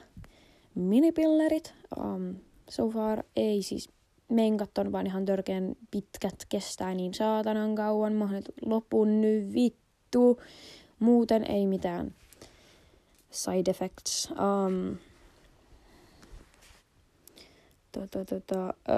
minipillerit. 0.75 1.75
Um, 1.99 2.35
so 2.71 2.89
far 2.89 3.23
ei 3.37 3.63
siis 3.63 3.89
menkat 4.29 4.71
vaan 4.93 5.07
ihan 5.07 5.25
törkeän 5.25 5.77
pitkät, 5.91 6.47
kestää 6.49 6.95
niin 6.95 7.15
saatanan 7.15 7.75
kauan. 7.75 8.13
Mä 8.13 8.29
lopun 8.67 9.21
nyt 9.21 9.53
vittu. 10.13 10.41
Muuten 10.99 11.51
ei 11.51 11.67
mitään 11.67 12.15
side 13.31 13.71
effects. 13.71 14.31
Um, 14.31 14.97
tota, 17.93 18.25
tota, 18.25 18.75
öö, 18.89 18.95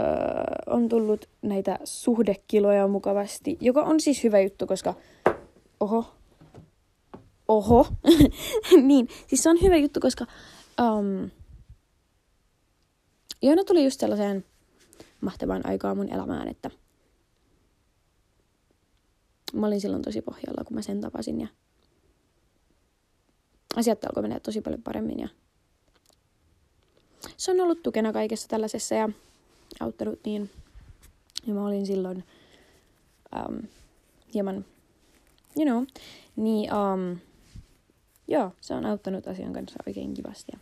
on 0.66 0.88
tullut 0.88 1.28
näitä 1.42 1.78
suhdekiloja 1.84 2.88
mukavasti, 2.88 3.58
joka 3.60 3.82
on 3.82 4.00
siis 4.00 4.24
hyvä 4.24 4.40
juttu, 4.40 4.66
koska 4.66 4.94
oho, 5.80 6.14
oho, 7.48 7.86
niin, 8.82 9.08
siis 9.26 9.42
se 9.42 9.50
on 9.50 9.58
hyvä 9.62 9.76
juttu, 9.76 10.00
koska 10.00 10.26
um, 10.80 11.30
Joona 13.42 13.64
tuli 13.64 13.84
just 13.84 14.00
sellaiseen 14.00 14.44
mahtavaan 15.20 15.66
aikaan 15.66 15.96
mun 15.96 16.12
elämään, 16.12 16.48
että 16.48 16.70
mä 19.54 19.66
olin 19.66 19.80
silloin 19.80 20.02
tosi 20.02 20.22
pohjalla, 20.22 20.64
kun 20.64 20.76
mä 20.76 20.82
sen 20.82 21.00
tapasin 21.00 21.40
ja 21.40 21.48
asiat 23.76 24.04
alkoi 24.04 24.22
mennä 24.22 24.40
tosi 24.40 24.60
paljon 24.60 24.82
paremmin 24.82 25.18
ja 25.18 25.28
se 27.36 27.50
on 27.50 27.60
ollut 27.60 27.82
tukena 27.82 28.12
kaikessa 28.12 28.48
tällaisessa 28.48 28.94
ja 28.94 29.08
auttanut 29.80 30.20
niin. 30.24 30.50
Ja 31.46 31.54
mä 31.54 31.66
olin 31.66 31.86
silloin 31.86 32.24
um, 33.48 33.62
hieman, 34.34 34.64
you 35.56 35.64
know, 35.64 35.84
niin 36.36 36.70
um, 36.74 37.18
joo, 38.28 38.52
se 38.60 38.74
on 38.74 38.86
auttanut 38.86 39.28
asian 39.28 39.52
kanssa 39.52 39.76
oikein 39.86 40.14
kivasti. 40.14 40.52
Ja 40.52 40.58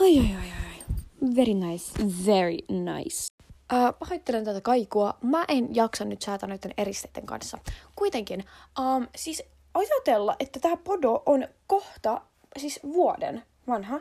Ai, 0.00 0.18
ai, 0.18 0.34
ai, 0.34 0.50
ai. 0.50 0.84
Very 1.36 1.54
nice. 1.54 1.92
Very 2.26 2.58
nice. 2.68 3.29
Uh, 3.72 3.98
pahoittelen 3.98 4.44
tätä 4.44 4.60
kaikua. 4.60 5.14
Mä 5.22 5.44
en 5.48 5.74
jaksa 5.74 6.04
nyt 6.04 6.22
säätää 6.22 6.48
noiden 6.48 6.74
eristeiden 6.76 7.26
kanssa. 7.26 7.58
Kuitenkin, 7.96 8.44
um, 8.78 9.06
siis 9.16 9.42
ajatella, 9.74 10.36
että 10.40 10.60
tämä 10.60 10.76
podo 10.76 11.22
on 11.26 11.48
kohta, 11.66 12.20
siis 12.58 12.80
vuoden 12.82 13.42
vanha. 13.68 14.00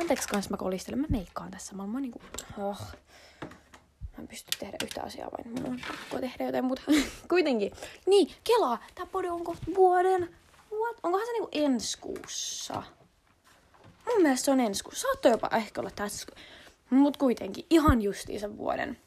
Anteeksi 0.00 0.28
kans 0.28 0.50
mä 0.50 0.56
kolistelen, 0.56 1.00
mä 1.00 1.06
meikkaan 1.10 1.50
tässä. 1.50 1.74
Mä 1.74 1.82
oon 1.82 2.02
niinku, 2.02 2.20
oh. 2.58 2.80
Mä 4.12 4.18
en 4.18 4.28
pysty 4.28 4.58
tehdä 4.58 4.76
yhtä 4.82 5.02
asiaa, 5.02 5.30
vain 5.30 5.54
mun 5.54 5.72
on 5.72 5.80
pakko 5.88 6.20
tehdä 6.20 6.44
jotain 6.44 6.64
muuta. 6.64 6.82
Kuitenkin. 7.30 7.72
Niin, 8.06 8.34
kelaa, 8.44 8.78
tää 8.94 9.06
podo 9.06 9.34
on 9.34 9.44
kohta 9.44 9.66
vuoden. 9.74 10.36
What? 10.72 10.96
Onkohan 11.02 11.26
se 11.26 11.32
niinku 11.32 11.48
ensi 11.52 11.98
kuussa? 11.98 12.82
Mun 14.06 14.22
mielestä 14.22 14.44
se 14.44 14.50
on 14.50 14.60
ensi 14.60 14.84
kuussa. 14.84 15.08
Saattoi 15.08 15.30
jopa 15.30 15.50
ehkä 15.56 15.80
olla 15.80 15.90
tässä. 15.90 16.26
Mut 16.90 17.16
kuitenkin 17.16 17.66
ihan 17.70 18.02
justiinsa 18.02 18.56
vuoden. 18.56 18.98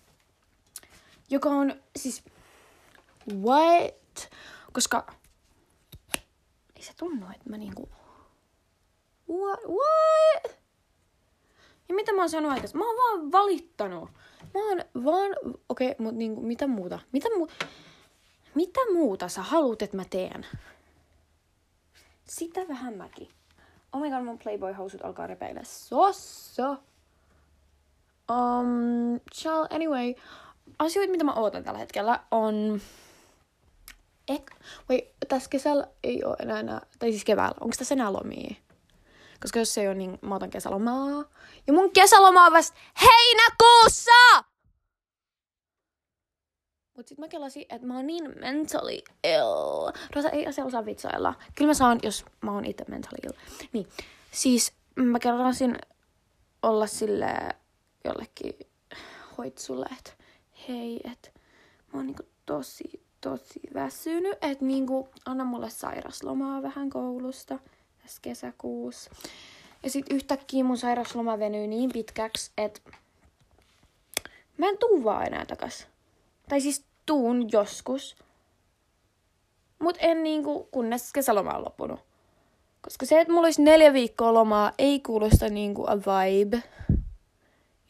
Joka 1.30 1.50
on 1.50 1.76
siis... 1.96 2.24
What? 3.42 4.30
Koska... 4.74 5.14
Ei 6.76 6.84
se 6.84 6.94
tunnu, 6.98 7.26
että 7.26 7.50
mä 7.50 7.58
niinku... 7.58 7.90
What? 9.30 9.60
What? 9.60 10.60
Ja 11.90 11.96
mitä 11.96 12.14
mä 12.14 12.22
oon 12.22 12.30
sanonut 12.30 12.52
aikaisemmin? 12.52 12.86
Mä 12.86 12.90
oon 12.90 12.98
vaan 12.98 13.32
valittanut. 13.32 14.10
Mä 14.54 14.70
oon 14.70 15.04
vaan... 15.06 15.36
Okei, 15.70 15.92
okay, 15.92 16.04
mut 16.04 16.16
niinku, 16.16 16.42
mitä 16.42 16.68
muuta? 16.68 17.00
Mitä, 17.12 17.30
mu... 17.38 17.48
mitä 18.56 18.80
muuta 18.94 19.28
sä 19.28 19.42
haluat, 19.42 19.82
että 19.82 19.98
mä 19.98 20.06
teen? 20.10 20.46
Sitä 22.24 22.68
vähän 22.68 22.98
mäkin. 22.98 23.30
Oh 23.94 24.02
my 24.02 24.10
god, 24.10 24.24
mun 24.24 24.40
Playboy-housut 24.40 25.06
alkaa 25.06 25.28
repeillä. 25.28 25.64
Sosso! 25.64 26.78
Um, 28.34 29.20
chill, 29.36 29.66
anyway. 29.70 30.14
Asioita, 30.80 31.12
mitä 31.12 31.24
mä 31.24 31.34
ootan 31.34 31.64
tällä 31.64 31.80
hetkellä, 31.80 32.20
on... 32.32 32.82
Ek... 34.28 34.52
Wait, 34.90 35.06
tässä 35.28 35.50
kesällä 35.50 35.88
ei 36.04 36.24
ole 36.24 36.36
enää, 36.40 36.60
enää... 36.60 36.82
Tai 37.00 37.12
siis 37.12 37.26
keväällä. 37.26 37.56
Onko 37.62 37.76
tässä 37.78 37.96
enää 37.96 38.14
lomia? 38.14 38.56
Koska 39.42 39.60
jos 39.60 39.74
se 39.74 39.82
ei 39.82 39.88
ole, 39.88 39.96
niin 39.96 40.20
mä 40.22 40.36
otan 40.36 40.50
kesälomaa. 40.50 41.24
Ja 41.68 41.74
mun 41.74 41.92
kesäloma 41.92 42.46
on 42.46 42.54
vasta 42.54 42.78
heinäkuussa! 43.02 44.44
Mut 46.98 47.08
sit 47.08 47.18
mä 47.18 47.28
kelasin, 47.28 47.66
että 47.70 47.88
mä 47.88 47.96
oon 47.96 48.08
niin 48.08 48.40
mentally 48.40 49.00
ill. 49.24 49.92
Rosa 50.16 50.30
ei 50.30 50.48
asia 50.48 50.66
osaa 50.66 50.86
vitsailla. 50.86 51.34
Kyllä 51.56 51.70
mä 51.70 51.74
saan, 51.74 52.00
jos 52.04 52.26
mä 52.42 52.52
oon 52.52 52.66
itse 52.66 52.86
mentally 52.88 53.18
ill. 53.24 53.34
Niin, 53.74 53.88
siis 54.32 54.74
mä 54.96 55.20
kelasin 55.20 55.80
olla 56.62 56.88
sille 56.88 57.34
jollekin 58.04 58.54
hoitsulle, 59.38 59.86
että 59.98 60.12
hei, 60.70 61.02
että 61.12 61.30
mä 61.94 62.00
oon 62.00 62.06
niinku 62.06 62.24
tosi, 62.46 63.04
tosi 63.22 63.60
väsynyt, 63.74 64.38
että 64.42 64.66
niinku 64.66 65.10
anna 65.26 65.44
mulle 65.44 65.70
sairaslomaa 65.70 66.62
vähän 66.62 66.90
koulusta 66.90 67.60
tässä 68.02 68.20
kesäkuussa. 68.22 69.12
Ja 69.84 69.90
sit 69.90 70.06
yhtäkkiä 70.10 70.64
mun 70.64 70.78
sairasloma 70.78 71.40
venyy 71.40 71.68
niin 71.68 71.92
pitkäksi, 71.94 72.52
että 72.58 72.82
mä 74.58 74.70
en 74.70 74.78
tuu 74.78 75.04
vaan 75.04 75.28
enää 75.28 75.46
takas. 75.46 75.88
Tai 76.50 76.62
siis 76.62 76.86
tuun 77.06 77.52
joskus. 77.52 78.16
Mut 79.80 79.98
en 80.00 80.24
niinku, 80.24 80.68
kunnes 80.72 81.14
kesäloma 81.14 81.52
on 81.52 81.66
loppunut. 81.66 82.00
Koska 82.82 83.06
se, 83.06 83.22
että 83.22 83.34
mulla 83.34 83.48
olisi 83.48 83.62
neljä 83.62 83.94
viikkoa 83.94 84.34
lomaa, 84.34 84.72
ei 84.78 85.00
kuulosta 85.00 85.50
niinku 85.50 85.86
a 85.88 85.98
vibe. 85.98 86.64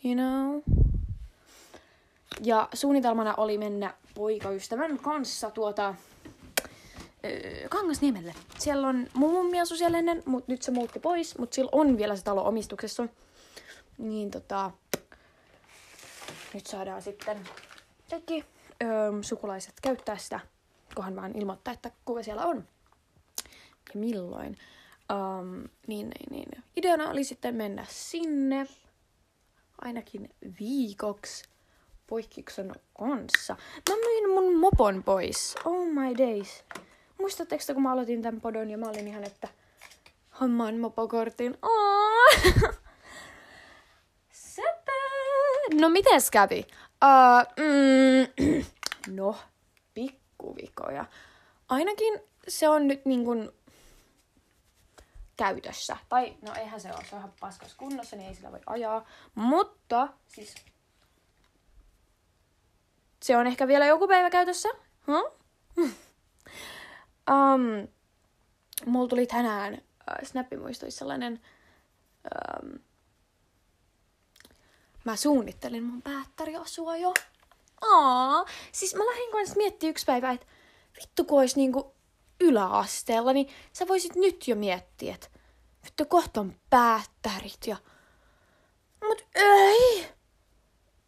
You 0.05 0.15
know? 0.15 0.61
Ja 2.41 2.69
suunnitelmana 2.73 3.35
oli 3.35 3.57
mennä 3.57 3.93
poikaystävän 4.15 4.99
kanssa 4.99 5.51
tuota 5.51 5.95
öö, 7.25 7.69
Kangasniemelle. 7.69 8.35
Siellä 8.59 8.87
on 8.87 9.07
mun 9.13 9.31
mummi 9.31 9.61
asu 9.61 9.77
siellä 9.77 9.99
ennen, 9.99 10.23
mutta 10.25 10.51
nyt 10.51 10.61
se 10.61 10.71
muutti 10.71 10.99
pois, 10.99 11.37
mutta 11.37 11.55
sillä 11.55 11.69
on 11.71 11.97
vielä 11.97 12.15
se 12.15 12.23
talo 12.23 12.47
omistuksessa. 12.47 13.07
Niin 13.97 14.31
tota, 14.31 14.71
nyt 16.53 16.65
saadaan 16.65 17.01
sitten 17.01 17.37
kaikki 18.09 18.45
öö, 18.83 19.11
sukulaiset 19.21 19.73
käyttää 19.81 20.17
sitä, 20.17 20.39
kohan 20.95 21.15
vaan 21.15 21.35
ilmoittaa, 21.35 21.73
että 21.73 21.91
kuka 22.05 22.23
siellä 22.23 22.45
on 22.45 22.67
ja 23.93 23.99
milloin. 23.99 24.57
Um, 25.13 25.63
niin, 25.87 26.09
niin, 26.09 26.29
niin. 26.29 26.63
Ideana 26.75 27.09
oli 27.09 27.23
sitten 27.23 27.55
mennä 27.55 27.85
sinne 27.89 28.67
ainakin 29.83 30.29
viikoksi 30.59 31.43
poikkiksen 32.07 32.71
kanssa. 32.99 33.55
Mä 33.89 33.95
myin 33.95 34.29
mun 34.29 34.55
mopon 34.55 35.03
pois. 35.03 35.55
Oh 35.65 35.87
my 35.87 36.17
days. 36.17 36.63
Muistatteko 37.19 37.63
kun 37.73 37.83
mä 37.83 37.91
aloitin 37.91 38.21
tämän 38.21 38.41
podon 38.41 38.69
ja 38.69 38.77
mä 38.77 38.89
olin 38.89 39.07
ihan, 39.07 39.23
että 39.23 39.47
hommaan 40.39 40.77
mopokortin. 40.77 41.57
Oh. 41.61 42.73
Sepä. 44.31 44.91
No 45.81 45.89
mites 45.89 46.31
kävi? 46.31 46.65
Uh, 47.03 47.45
mm, 47.57 48.65
no, 49.15 49.35
pikkuvikoja. 49.93 51.05
Ainakin 51.69 52.19
se 52.47 52.69
on 52.69 52.87
nyt 52.87 53.05
niin 53.05 53.25
kuin 53.25 53.49
käytössä. 55.37 55.97
Tai 56.09 56.37
no 56.41 56.53
eihän 56.55 56.81
se 56.81 56.93
ole, 56.93 57.05
se 57.05 57.15
on 57.15 57.19
ihan 57.19 57.33
paskas 57.39 57.75
kunnossa, 57.75 58.15
niin 58.15 58.29
ei 58.29 58.35
sillä 58.35 58.51
voi 58.51 58.61
ajaa. 58.65 59.05
Mutta 59.35 60.07
siis 60.27 60.55
se 63.23 63.37
on 63.37 63.47
ehkä 63.47 63.67
vielä 63.67 63.85
joku 63.85 64.07
päivä 64.07 64.29
käytössä. 64.29 64.69
Huh? 65.07 65.31
um, 67.31 67.87
mulla 68.85 69.07
tuli 69.07 69.27
tänään 69.27 69.73
uh, 69.73 70.27
snappimuistoissa 70.27 70.99
sellainen... 70.99 71.41
Um, 72.63 72.79
mä 75.03 75.15
suunnittelin 75.15 75.83
mun 75.83 76.01
päättäriasua 76.01 76.97
jo. 76.97 77.13
Aa, 77.81 78.45
siis 78.71 78.95
mä 78.95 79.05
lähdin 79.05 79.31
kanssa 79.31 79.55
miettimään 79.55 79.89
yksi 79.89 80.05
päivä, 80.05 80.31
että 80.31 80.45
vittu 80.95 81.23
kun 81.23 81.39
olisi 81.39 81.55
niinku 81.55 81.92
yläasteella, 82.43 83.33
niin 83.33 83.49
sä 83.73 83.87
voisit 83.87 84.15
nyt 84.15 84.47
jo 84.47 84.55
miettiä, 84.55 85.15
että 85.15 85.27
vittu 85.85 86.05
kohta 86.05 86.41
on 86.41 86.55
päättärit 86.69 87.67
ja... 87.67 87.77
Mut 89.03 89.25
ei! 89.35 90.07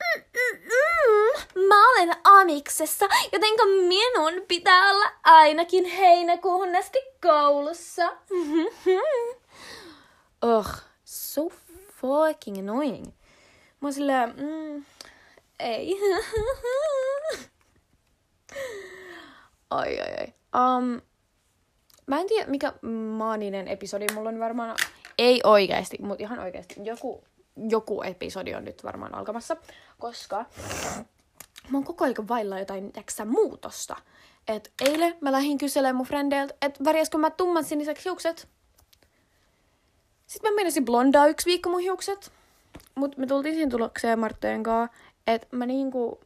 Mm-mm-mm. 0.04 1.68
Mä 1.68 1.90
olen 1.92 2.16
amiksessa, 2.24 3.06
jotenka 3.32 3.66
minun 3.66 4.46
pitää 4.48 4.90
olla 4.90 5.12
ainakin 5.24 5.86
heinäkuuhun 5.86 6.76
asti 6.76 7.00
koulussa. 7.22 8.14
Ugh, 10.44 10.70
so 11.06 11.50
fucking 12.02 12.60
annoying. 12.60 13.06
Mä 13.82 13.88
oon 13.88 13.94
silleen, 13.94 14.34
mm, 14.38 14.86
ei. 15.60 15.98
ai 19.70 20.00
ai 20.00 20.16
ai. 20.20 20.34
Um, 20.56 21.02
mä 22.08 22.20
en 22.20 22.28
tiedä, 22.28 22.50
mikä 22.50 22.74
maaninen 23.18 23.68
episodi 23.68 24.06
mulla 24.14 24.30
on 24.30 24.40
varmaan... 24.40 24.76
Ei 25.18 25.42
oikeasti, 25.44 25.98
mutta 26.02 26.24
ihan 26.24 26.40
oikeasti. 26.40 26.76
Joku, 26.84 27.24
joku 27.70 28.02
episodi 28.02 28.56
on 28.56 28.66
nyt 28.66 28.84
varmaan 28.84 29.16
alkamassa, 29.16 29.58
koska 30.00 30.46
mä 31.70 31.78
oon 31.78 31.84
koko 31.84 32.06
ajan 32.06 32.28
vailla 32.28 32.60
jotain 32.60 32.92
täksä 32.92 33.26
muutosta. 33.26 33.96
Et 34.48 34.74
eilen 34.82 35.18
mä 35.22 35.32
lähdin 35.32 35.58
kyselemään 35.58 35.96
mun 35.96 36.06
frendeiltä, 36.06 36.54
että 36.62 36.84
värjäskö 36.84 37.18
mä 37.18 37.30
tumman 37.30 37.64
siniseksi 37.64 38.06
hiukset. 38.06 38.48
Sitten 40.28 40.52
mä 40.52 40.56
menisin 40.56 40.86
blondaa 40.86 41.28
yksi 41.28 41.46
viikko 41.46 41.70
mun 41.70 41.80
hiukset. 41.80 42.32
Mut 42.96 43.18
me 43.18 43.28
tultiin 43.28 43.56
siihen 43.56 43.70
tulokseen 43.70 44.20
Marttojen 44.20 44.64
kanssa, 44.64 44.98
että 45.28 45.48
mä 45.52 45.66
niinku... 45.66 46.20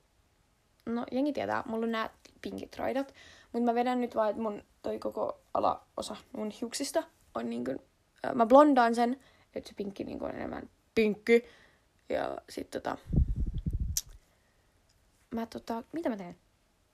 No, 0.85 1.05
jengi 1.11 1.33
tietää, 1.33 1.63
mulla 1.65 1.85
on 1.85 1.91
nää 1.91 2.09
pinkit 2.41 2.77
raidat. 2.77 3.13
Mutta 3.51 3.65
mä 3.65 3.75
vedän 3.75 4.01
nyt 4.01 4.15
vaan, 4.15 4.29
että 4.29 4.41
mun 4.41 4.63
toi 4.81 4.99
koko 4.99 5.41
alaosa 5.53 6.15
mun 6.37 6.51
hiuksista 6.51 7.03
on 7.35 7.49
niin 7.49 7.65
kuin, 7.65 7.79
äh, 8.25 8.33
mä 8.33 8.45
blondaan 8.45 8.95
sen, 8.95 9.19
että 9.55 9.67
se 9.67 9.75
pinkki 9.75 10.03
niin 10.03 10.23
on 10.23 10.35
enemmän 10.35 10.69
pinkki. 10.95 11.45
Ja 12.09 12.37
sit 12.49 12.69
tota, 12.69 12.97
mä 15.31 15.45
tota, 15.45 15.83
mitä 15.91 16.09
mä 16.09 16.17
teen? 16.17 16.37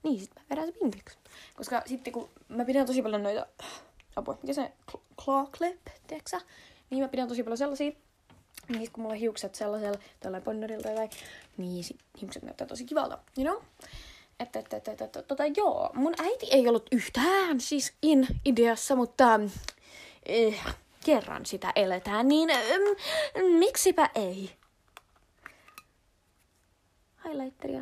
Niin, 0.03 0.19
sit 0.19 0.35
mä 0.35 0.41
vedän 0.49 0.65
se 0.65 0.71
pinkiksi. 0.71 1.17
Koska 1.55 1.81
sitten 1.85 2.13
kun 2.13 2.29
mä 2.47 2.65
pidän 2.65 2.85
tosi 2.85 3.01
paljon 3.01 3.23
noita, 3.23 3.45
apua, 4.15 4.37
mikä 4.41 4.53
se, 4.53 4.71
claw 5.23 5.47
clip, 5.47 5.81
tiedätkö 6.07 6.37
Niin 6.89 7.03
mä 7.03 7.07
pidän 7.07 7.27
tosi 7.27 7.43
paljon 7.43 7.57
sellaisia. 7.57 7.91
Niin 8.69 8.91
kun 8.91 9.01
mulla 9.01 9.13
on 9.13 9.19
hiukset 9.19 9.55
sellaisella, 9.55 9.99
tällainen 10.19 10.45
ponnerilta 10.45 10.89
tai 10.89 11.09
niin 11.57 11.83
sit 11.83 11.99
hiukset 12.21 12.43
näyttää 12.43 12.67
tosi 12.67 12.85
kivalta, 12.85 13.19
you 13.37 13.47
know? 13.47 13.63
Että, 14.39 14.59
että, 14.59 14.77
että, 14.77 14.91
että, 14.91 15.21
tota, 15.21 15.43
joo, 15.45 15.89
mun 15.93 16.13
äiti 16.17 16.47
ei 16.51 16.67
ollut 16.67 16.87
yhtään 16.91 17.61
siis 17.61 17.93
in 18.01 18.27
ideassa, 18.45 18.95
mutta 18.95 19.39
eh, 20.25 20.65
kerran 21.05 21.45
sitä 21.45 21.71
eletään, 21.75 22.27
niin 22.27 22.49
eh, 22.49 22.79
miksipä 23.59 24.09
ei? 24.15 24.51
Highlighteria. 27.23 27.81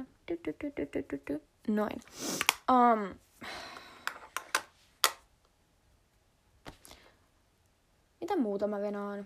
Noin. 1.67 2.01
Um, 2.71 3.19
mitä 8.21 8.35
muuta 8.35 8.67
mä 8.67 8.81
venaan? 8.81 9.25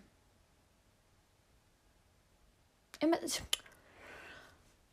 En 3.01 3.09
mä... 3.09 3.17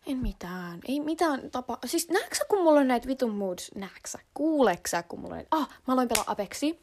En 0.06 0.18
mitään. 0.18 0.80
Ei 0.88 1.00
mitään 1.00 1.50
tapa. 1.50 1.78
Siis 1.86 2.08
näetkö 2.08 2.36
kun 2.48 2.62
mulla 2.62 2.80
on 2.80 2.88
näitä 2.88 3.06
vitun 3.06 3.34
moods? 3.34 3.70
Näetkö 3.74 4.18
Kuuleksä 4.34 5.02
kun 5.02 5.20
mulla 5.20 5.34
on? 5.34 5.44
Ah, 5.50 5.68
mä 5.86 5.92
aloin 5.94 6.08
pelaa 6.08 6.24
Apexi. 6.26 6.80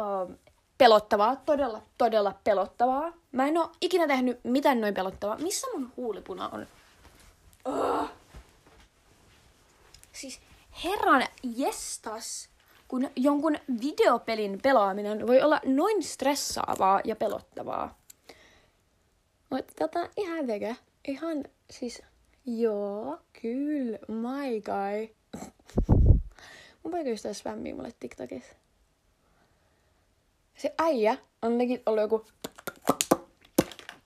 Uh, 0.00 0.36
pelottavaa. 0.78 1.36
Todella, 1.36 1.82
todella 1.98 2.34
pelottavaa. 2.44 3.12
Mä 3.32 3.46
en 3.46 3.58
oo 3.58 3.72
ikinä 3.80 4.06
tehnyt 4.06 4.40
mitään 4.44 4.80
noin 4.80 4.94
pelottavaa. 4.94 5.38
Missä 5.38 5.66
mun 5.72 5.92
huulipuna 5.96 6.48
on? 6.48 6.66
Uh. 7.68 8.08
Siis 10.12 10.40
herran 10.84 11.26
jestas, 11.42 12.48
kun 12.88 13.10
jonkun 13.16 13.58
videopelin 13.80 14.58
pelaaminen 14.62 15.26
voi 15.26 15.42
olla 15.42 15.60
noin 15.64 16.02
stressaavaa 16.02 17.00
ja 17.04 17.16
pelottavaa. 17.16 17.98
Mutta 19.50 19.74
tota, 19.78 20.08
ihan 20.16 20.46
vege. 20.46 20.76
Ihan 21.08 21.44
siis 21.70 22.02
Joo, 22.46 23.18
kyllä. 23.42 23.98
My 24.08 24.60
guy. 24.60 25.14
Mun 26.82 26.90
poikaystävä 26.90 27.34
spämmii 27.34 27.72
mulle 27.72 27.92
TikTokissa. 28.00 28.54
Se 30.58 30.74
äijä 30.78 31.16
on 31.42 31.58
nekin 31.58 31.82
ollut 31.86 32.00
joku 32.00 32.26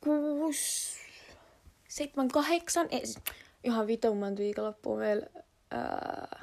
kuusi, 0.01 0.99
seitsemän, 1.89 2.29
kahdeksan, 2.29 2.89
ei, 2.91 3.07
siis 3.07 3.19
ihan 3.65 3.87
vitumman 3.87 4.37
viikonloppuun 4.37 5.01
vielä 5.01 5.27
ää, 5.71 6.41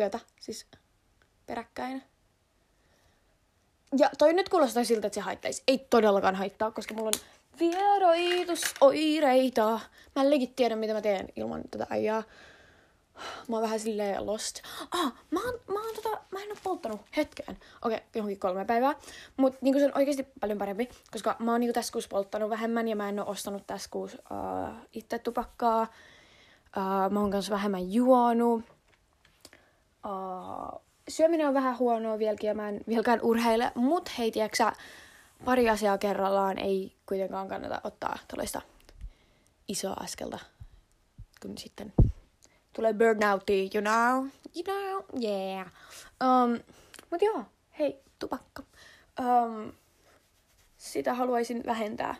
yötä, 0.00 0.20
siis 0.40 0.66
peräkkäin. 1.46 2.02
Ja 3.98 4.10
toi 4.18 4.32
nyt 4.32 4.48
kuulostaa 4.48 4.84
siltä, 4.84 5.06
että 5.06 5.14
se 5.14 5.20
haittaisi. 5.20 5.62
Ei 5.68 5.78
todellakaan 5.78 6.34
haittaa, 6.34 6.70
koska 6.70 6.94
mulla 6.94 7.10
on 7.14 7.20
vieroitusoireita. 7.60 9.80
Mä 10.16 10.22
en 10.22 10.30
legit 10.30 10.56
tiedä, 10.56 10.76
mitä 10.76 10.94
mä 10.94 11.00
teen 11.00 11.28
ilman 11.36 11.62
tätä 11.70 11.86
äijää. 11.90 12.22
Mä 13.48 13.56
oon 13.56 13.62
vähän 13.62 13.80
silleen 13.80 14.26
lost. 14.26 14.60
Ah, 14.90 15.12
mä 15.30 15.40
oon, 15.44 15.60
mä 15.68 15.84
oon 15.84 15.94
tota, 15.94 16.20
mä 16.30 16.42
en 16.42 16.50
oo 16.50 16.56
polttanut 16.62 17.00
hetkeen. 17.16 17.58
Okei, 17.82 17.96
okay, 17.96 18.08
johonkin 18.14 18.38
kolme 18.38 18.64
päivää. 18.64 18.94
Mut 19.36 19.62
niinku 19.62 19.80
se 19.80 19.86
on 19.86 19.92
oikeasti 19.94 20.26
paljon 20.40 20.58
parempi, 20.58 20.88
koska 21.12 21.36
mä 21.38 21.50
oon 21.50 21.60
niinku 21.60 21.74
tässä 21.74 21.92
kuussa 21.92 22.08
polttanut 22.08 22.50
vähemmän 22.50 22.88
ja 22.88 22.96
mä 22.96 23.08
en 23.08 23.20
oo 23.20 23.30
ostanut 23.30 23.66
tässä 23.66 23.90
kuussa 23.90 24.18
uh, 24.30 24.68
itse 24.92 25.18
tupakkaa. 25.18 25.86
Uh, 26.76 27.10
mä 27.10 27.20
oon 27.20 27.30
kanssa 27.30 27.52
vähemmän 27.52 27.92
juonut. 27.92 28.64
Uh, 30.06 30.80
syöminen 31.08 31.48
on 31.48 31.54
vähän 31.54 31.78
huonoa 31.78 32.18
vieläkin 32.18 32.48
ja 32.48 32.54
mä 32.54 32.68
en 32.68 32.80
vieläkään 32.88 33.20
urheile, 33.22 33.72
mut 33.74 34.10
hei, 34.18 34.30
tiiäksä, 34.30 34.72
pari 35.44 35.68
asiaa 35.68 35.98
kerrallaan 35.98 36.58
ei 36.58 36.96
kuitenkaan 37.06 37.48
kannata 37.48 37.80
ottaa 37.84 38.18
tällaista 38.28 38.62
isoa 39.68 39.92
askelta, 39.92 40.38
kun 41.42 41.58
sitten 41.58 41.92
tulee 42.72 42.94
burnouti, 42.94 43.70
you 43.74 43.82
know, 43.82 44.28
you 44.56 44.64
know, 44.64 45.22
yeah. 45.24 45.66
Um, 46.24 46.60
mut 47.10 47.22
joo, 47.22 47.44
hei, 47.78 48.02
tupakka. 48.18 48.62
um, 49.20 49.72
sitä 50.76 51.14
haluaisin 51.14 51.62
vähentää. 51.66 52.14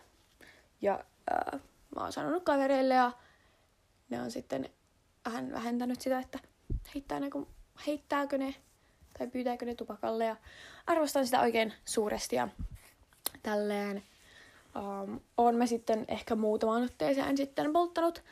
Ja 0.81 1.05
uh, 1.31 1.59
mä 1.95 2.01
oon 2.01 2.11
sanonut 2.11 2.43
kavereille 2.43 2.93
ja 2.93 3.11
ne 4.09 4.21
on 4.21 4.31
sitten 4.31 4.69
vähän 5.25 5.51
vähentänyt 5.51 6.01
sitä, 6.01 6.19
että 6.19 6.39
heittää 6.95 7.19
ne, 7.19 7.29
kun, 7.29 7.47
heittääkö 7.87 8.37
ne 8.37 8.55
tai 9.17 9.27
pyytääkö 9.27 9.65
ne 9.65 9.75
tupakalle. 9.75 10.25
Ja 10.25 10.35
arvostan 10.87 11.25
sitä 11.25 11.41
oikein 11.41 11.73
suuresti 11.85 12.35
ja 12.35 12.47
tälleen. 13.49 14.03
Um, 14.75 15.19
oon 15.37 15.55
mä 15.55 15.65
sitten 15.65 16.05
ehkä 16.07 16.35
muutaman 16.35 16.83
otteeseen 16.83 17.37
sitten 17.37 17.73
polttanut, 17.73 18.23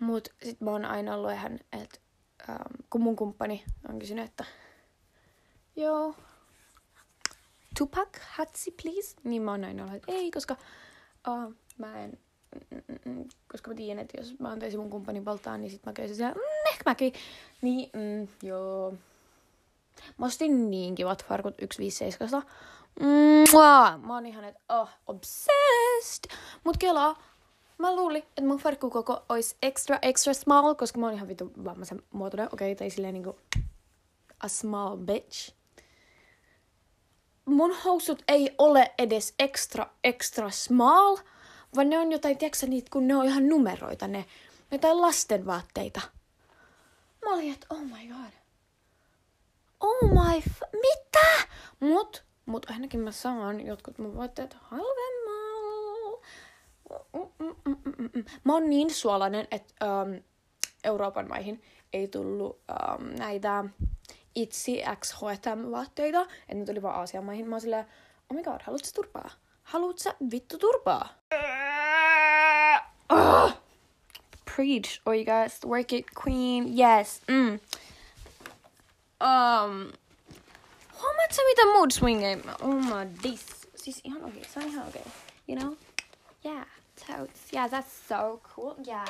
mut 0.00 0.28
sit 0.42 0.60
mä 0.60 0.70
oon 0.70 0.84
aina 0.84 1.14
ollut 1.14 1.32
ihan, 1.32 1.58
että 1.72 1.98
um, 2.48 2.56
kun 2.90 3.00
mun 3.00 3.16
kumppani 3.16 3.64
on 3.88 3.98
kysynyt, 3.98 4.24
että 4.24 4.44
joo, 5.76 6.14
Tupac, 7.78 8.18
hatsi 8.30 8.74
please, 8.82 9.16
niin 9.24 9.42
mä 9.42 9.50
oon 9.50 9.64
aina 9.64 9.82
ollut, 9.82 9.96
että 9.96 10.12
ei, 10.12 10.30
koska 10.30 10.56
uh, 11.28 11.54
mä 11.78 12.04
en, 12.04 12.18
mm, 12.70 12.98
mm, 13.04 13.24
koska 13.48 13.70
mä 13.70 13.74
tiedän, 13.74 14.02
että 14.02 14.20
jos 14.20 14.38
mä 14.38 14.50
antaisin 14.50 14.80
mun 14.80 14.90
kumppanin 14.90 15.24
polttaa, 15.24 15.58
niin 15.58 15.70
sit 15.70 15.86
mä 15.86 15.92
käisin 15.92 16.16
siellä, 16.16 16.34
mm, 16.34 16.70
ehkä 16.70 16.82
mäkin. 16.86 17.12
Niin, 17.62 17.90
mm, 17.92 18.28
joo. 18.42 18.94
Mä 20.18 20.26
ostin 20.26 20.70
niin 20.70 20.94
kivat 20.94 21.24
farkut 21.24 21.54
157. 21.60 22.42
Mua! 23.00 23.98
Mä 23.98 24.14
oon 24.14 24.26
ihan, 24.26 24.44
että 24.44 24.60
oh, 24.68 24.88
obsessed. 25.06 26.36
Mut 26.64 26.76
kelaa, 26.76 27.22
mä 27.78 27.96
luulin, 27.96 28.22
että 28.22 28.42
mun 28.42 28.58
farkkukoko 28.58 29.24
olisi 29.28 29.56
extra 29.62 29.98
extra 30.02 30.34
small, 30.34 30.74
koska 30.74 30.98
mä 30.98 31.06
oon 31.06 31.14
ihan 31.14 31.28
vitu 31.28 31.52
vammaisen 31.64 32.02
muotoinen. 32.10 32.48
Okei, 32.52 32.72
okay, 32.72 32.76
tai 32.76 32.90
silleen 32.90 33.14
niinku 33.14 33.38
a 34.40 34.48
small 34.48 34.96
bitch. 34.96 35.54
Mun 37.44 37.76
housut 37.84 38.22
ei 38.28 38.54
ole 38.58 38.94
edes 38.98 39.34
extra 39.38 39.86
extra 40.04 40.50
small, 40.50 41.16
vaan 41.76 41.90
ne 41.90 41.98
on 41.98 42.12
jotain, 42.12 42.38
tiedätkö 42.38 42.66
niitä, 42.66 42.90
kun 42.92 43.08
ne 43.08 43.16
on 43.16 43.24
ihan 43.24 43.48
numeroita, 43.48 44.08
ne 44.08 44.24
jotain 44.70 45.00
lasten 45.00 45.46
vaatteita. 45.46 46.00
Mä 47.24 47.34
olin, 47.34 47.54
että 47.54 47.66
oh 47.70 47.80
my 47.80 48.08
god. 48.08 48.32
Oh 49.80 50.10
my, 50.10 50.40
f- 50.40 50.80
mitä? 50.80 51.48
Mut 51.80 52.24
mutta 52.50 52.72
ainakin 52.72 53.00
mä 53.00 53.10
saan 53.10 53.66
jotkut 53.66 53.98
mun 53.98 54.16
vaatteet 54.16 54.56
halvemmalla. 54.60 56.20
Mä 58.44 58.52
oon 58.52 58.70
niin 58.70 58.94
suolainen, 58.94 59.48
että 59.50 59.74
um, 59.84 60.22
Euroopan 60.84 61.28
maihin 61.28 61.62
ei 61.92 62.08
tullut 62.08 62.60
um, 62.70 63.06
näitä 63.18 63.64
itsi 64.34 64.82
XHTM-vaatteita, 65.00 66.20
että 66.22 66.54
ne 66.54 66.64
tuli 66.64 66.82
vaan 66.82 66.96
Aasian 66.96 67.24
maihin. 67.24 67.48
Mä 67.48 67.54
oon 67.54 67.60
silleen, 67.60 67.86
oh 68.30 68.36
my 68.36 68.42
god, 68.42 68.60
haluatko 68.62 68.88
turpaa? 68.94 69.30
Haluatko 69.62 70.12
vittu 70.30 70.58
turpaa? 70.58 71.08
Uh! 73.12 73.52
Preach, 74.56 75.00
oikeasti. 75.06 75.66
Work 75.66 75.92
it, 75.92 76.06
queen. 76.26 76.78
Yes. 76.78 77.22
Mm. 77.28 77.60
Um, 79.20 79.92
Sä 81.30 81.42
mitä 81.46 81.66
mood 81.66 81.90
swingeja? 81.90 82.38
Oh 82.60 82.74
my 82.74 83.18
this. 83.22 83.46
Siis 83.74 84.00
ihan 84.04 84.24
okei, 84.24 84.38
okay. 84.38 84.50
se 84.52 84.60
on 84.60 84.66
ihan 84.66 84.88
okei. 84.88 85.00
Okay. 85.00 85.12
You 85.48 85.58
know? 85.58 85.76
Yeah, 86.44 86.66
totes. 87.06 87.52
Yeah, 87.52 87.70
that's 87.70 88.08
so 88.08 88.40
cool. 88.56 88.74
Yeah. 88.86 89.08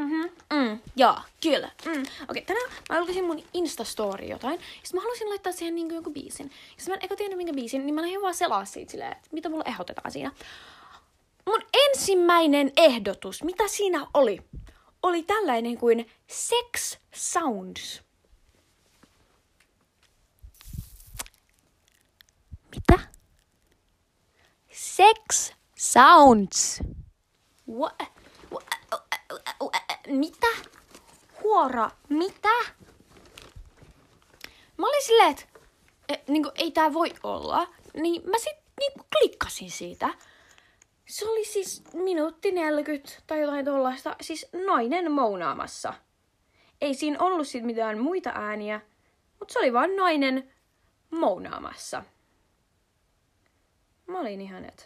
Mhm, 0.00 0.22
mm, 0.54 0.78
joo, 0.96 1.16
kyllä. 1.42 1.70
Mm. 1.84 1.90
Okei, 1.92 2.02
okay, 2.28 2.42
tänään 2.42 2.70
mä 2.88 2.96
julkaisin 2.96 3.24
mun 3.24 3.42
Instastory 3.54 4.26
jotain. 4.26 4.54
Ja 4.60 4.90
mä 4.94 5.00
halusin 5.00 5.28
laittaa 5.28 5.52
siihen 5.52 5.74
niinku 5.74 5.94
joku 5.94 6.10
biisin. 6.10 6.50
Ja 6.78 6.84
mä 6.88 6.94
en 6.94 7.04
eka 7.04 7.16
tiennyt 7.16 7.36
minkä 7.36 7.52
biisin, 7.52 7.86
niin 7.86 7.94
mä 7.94 8.02
lähdin 8.02 8.22
vaan 8.22 8.34
selaa 8.34 8.64
siitä 8.64 8.90
silleen, 8.90 9.12
että 9.12 9.28
mitä 9.32 9.48
mulle 9.48 9.64
ehdotetaan 9.66 10.10
siinä. 10.10 10.32
Mun 11.46 11.62
ensimmäinen 11.72 12.72
ehdotus, 12.76 13.42
mitä 13.42 13.68
siinä 13.68 14.06
oli, 14.14 14.42
oli 15.02 15.22
tällainen 15.22 15.78
kuin 15.78 16.10
Sex 16.26 16.96
Sounds. 17.14 18.02
Sex 24.84 25.52
sounds. 25.76 26.82
Mitä? 30.06 30.46
Huora, 31.42 31.90
mitä? 32.08 32.48
Mä 34.76 34.86
olin 34.88 35.02
silleen, 35.06 35.30
että 35.30 35.44
et, 36.08 36.28
niinku, 36.28 36.50
ei 36.54 36.70
tää 36.70 36.92
voi 36.92 37.14
olla. 37.22 37.66
Niin 37.94 38.30
mä 38.30 38.38
sit 38.38 38.56
niinku, 38.80 39.06
klikkasin 39.18 39.70
siitä. 39.70 40.14
Se 41.06 41.28
oli 41.28 41.44
siis 41.44 41.82
minuutti 41.92 42.52
40 42.52 43.12
tai 43.26 43.40
jotain 43.40 43.64
tollaista. 43.64 44.16
Siis 44.20 44.46
nainen 44.66 45.12
mounaamassa. 45.12 45.94
Ei 46.80 46.94
siinä 46.94 47.18
ollut 47.18 47.48
sit 47.48 47.64
mitään 47.64 47.98
muita 47.98 48.30
ääniä, 48.34 48.80
mutta 49.38 49.52
se 49.52 49.58
oli 49.58 49.72
vaan 49.72 49.96
nainen 49.96 50.52
mounaamassa. 51.10 52.04
Mä 54.06 54.20
olin 54.20 54.40
ihan, 54.40 54.64
että... 54.64 54.84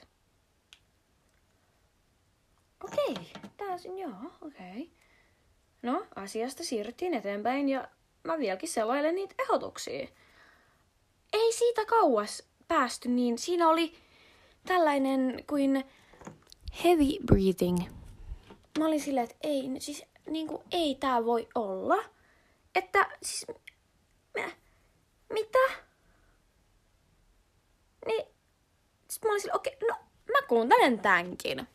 Okei, 2.84 3.12
okay, 3.12 3.50
täysin 3.56 3.98
joo, 3.98 4.12
okei. 4.40 4.70
Okay. 4.70 4.88
No, 5.82 6.06
asiasta 6.16 6.64
siirryttiin 6.64 7.14
eteenpäin 7.14 7.68
ja 7.68 7.88
mä 8.24 8.38
vieläkin 8.38 8.68
selailen 8.68 9.14
niitä 9.14 9.34
ehdotuksia. 9.38 10.08
Ei 11.32 11.52
siitä 11.52 11.84
kauas 11.84 12.48
päästy, 12.68 13.08
niin 13.08 13.38
siinä 13.38 13.68
oli 13.68 13.94
tällainen 14.66 15.44
kuin 15.46 15.84
heavy 16.84 17.26
breathing. 17.26 17.78
Mä 18.78 18.86
olin 18.86 19.00
silleen, 19.00 19.24
että 19.24 19.36
ei, 19.40 19.70
siis 19.78 20.04
niinku, 20.26 20.62
ei 20.72 20.94
tää 20.94 21.24
voi 21.24 21.48
olla. 21.54 21.96
Että 22.74 23.10
siis, 23.22 23.46
mä, 24.38 24.50
mitä? 25.32 25.58
Niin, 28.06 28.26
sitten 29.10 29.30
mä 29.30 29.32
olin 29.32 29.56
okei, 29.56 29.74
okay, 29.74 29.88
no 29.88 29.96
mä 30.32 30.46
kuuntelen 30.48 30.98
tämänkin. 30.98 31.68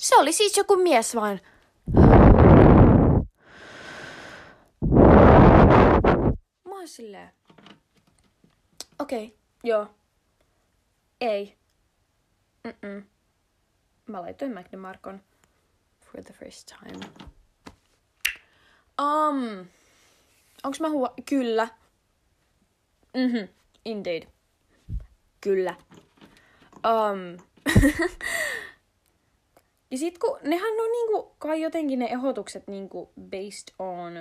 Se 0.00 0.16
oli 0.16 0.32
siis 0.32 0.56
joku 0.56 0.76
mies 0.76 1.14
vain. 1.14 1.40
Mä 6.64 6.74
oon 6.74 6.88
silleen. 6.88 7.32
Okei, 8.98 9.24
okay, 9.24 9.38
joo. 9.64 9.86
Ei. 11.20 11.56
Mm-mm. 12.64 13.04
Mä 14.06 14.22
laitoin 14.22 14.54
Magnemarkon 14.54 15.22
for 16.00 16.24
the 16.24 16.32
first 16.32 16.72
time. 16.80 17.06
Um, 19.00 19.66
onks 20.64 20.80
mä 20.80 20.90
huo... 20.90 21.14
Kyllä. 21.28 21.68
Mhm, 23.16 23.48
indeed. 23.84 24.39
Kyllä. 25.40 25.74
Um. 26.74 27.38
ja 29.90 29.98
sit 29.98 30.18
kun 30.18 30.38
nehän 30.42 30.80
on 30.80 30.92
niinku 30.92 31.34
kai 31.38 31.62
jotenkin 31.62 31.98
ne 31.98 32.06
ehdotukset 32.06 32.68
niinku 32.68 33.12
based 33.30 33.74
on 33.78 34.16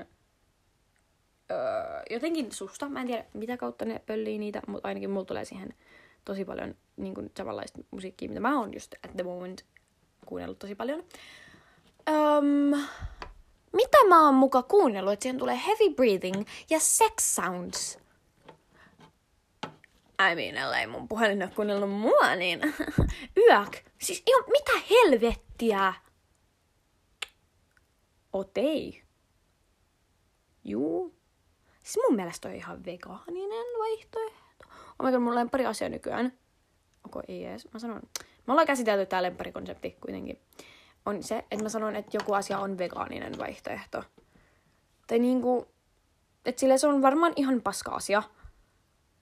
öö, 1.52 2.04
jotenkin 2.10 2.52
susta. 2.52 2.90
Mä 2.90 3.02
en 3.02 3.08
tiedä 3.08 3.26
mitä 3.34 3.58
kautta 3.58 3.86
ne 3.86 4.02
pöllii 4.06 4.38
niitä, 4.38 4.62
mutta 4.68 4.88
ainakin 4.88 5.10
mulla 5.10 5.26
tulee 5.26 5.46
siihen 5.46 5.74
tosi 6.26 6.46
paljon 6.46 6.76
niinku 6.98 7.24
samanlaista 7.38 7.80
musiikkia, 7.92 8.30
mitä 8.30 8.40
mä 8.40 8.60
oon 8.60 8.74
just 8.74 8.96
at 9.06 9.12
the 9.16 9.24
moment 9.24 9.66
kuunnellut 10.26 10.60
tosi 10.60 10.76
paljon. 10.76 11.04
Um, 12.10 12.80
mitä 13.74 13.98
mä 14.08 14.26
oon 14.26 14.34
muka 14.34 14.64
kuunnellut, 14.64 15.14
että 15.14 15.24
siihen 15.24 15.40
tulee 15.40 15.60
heavy 15.68 15.96
breathing 15.96 16.46
ja 16.70 16.80
sex 16.80 17.14
sounds. 17.20 18.00
I 20.20 20.36
mean, 20.36 20.58
ellei 20.58 20.88
mun 20.88 21.08
puhelin 21.08 21.44
ole 21.44 21.52
kuunnellut 21.56 21.92
mua, 21.92 22.36
niin 22.36 22.62
yök. 23.50 23.78
Siis 23.98 24.24
ihan 24.28 24.44
mitä 24.48 24.72
helvettiä? 24.90 25.94
Otei. 28.34 29.04
Juu. 30.64 31.16
Siis 31.84 32.06
mun 32.08 32.16
mielestä 32.16 32.48
on 32.48 32.56
ihan 32.56 32.86
vegaaninen 32.86 33.66
vaihtoehto. 33.80 34.66
Oh 35.00 35.06
my 35.06 35.12
god, 35.12 35.20
mun 35.20 35.36
lempari 35.36 35.66
asia 35.66 35.90
nykyään. 35.90 36.34
Onko 37.06 37.22
ei 37.28 37.46
edes? 37.46 37.68
Mä 37.74 37.80
sanon. 37.80 38.02
Me 38.48 38.54
ollaan 38.54 38.68
käsitelty 38.68 39.06
tää 39.06 39.24
lempparikonsepti 39.24 39.92
kuitenkin. 39.92 40.40
On 41.06 41.24
se, 41.24 41.38
että 41.38 41.64
mä 41.64 41.70
sanon, 41.70 41.96
että 41.96 42.18
joku 42.18 42.34
asia 42.34 42.60
on 42.60 42.78
vegaaninen 42.78 43.38
vaihtoehto. 43.38 44.04
Tai 45.08 45.20
niinku, 45.20 45.68
että 46.46 46.60
sille 46.60 46.78
se 46.78 46.88
on 46.88 47.02
varmaan 47.02 47.34
ihan 47.36 47.62
paska 47.62 47.92
asia 47.92 48.24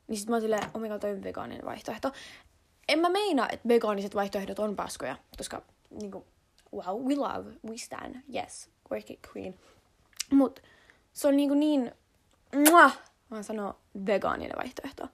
niin 0.08 0.18
sit 0.18 0.30
mä 0.30 0.36
oon 0.36 0.42
silleen, 0.42 0.64
oh 0.74 0.82
my 0.82 0.90
god, 0.90 1.00
toi 1.00 1.12
on 1.12 1.24
vegaaninen 1.24 1.66
vaihtoehto. 1.66 2.12
En 2.88 3.00
mä 3.00 3.10
meina, 3.10 3.48
että 3.52 3.68
vegaaniset 3.68 4.16
vaihtoehdot 4.16 4.60
on 4.60 4.76
paskoja, 4.76 5.16
koska 5.38 5.62
niinku, 5.90 6.26
wow, 6.74 7.06
we 7.06 7.16
love, 7.16 7.52
we 7.70 7.78
stand, 7.78 8.16
yes, 8.36 8.70
work 8.92 9.10
it 9.10 9.20
queen. 9.36 9.60
Mut 10.32 10.64
se 11.14 11.28
on 11.28 11.38
niinku 11.38 11.56
niin, 11.56 11.92
muah, 12.70 13.00
mä 13.30 13.44
sanon 13.44 13.74
vegaaninen 14.06 14.58
vaihtoehto. 14.58 15.08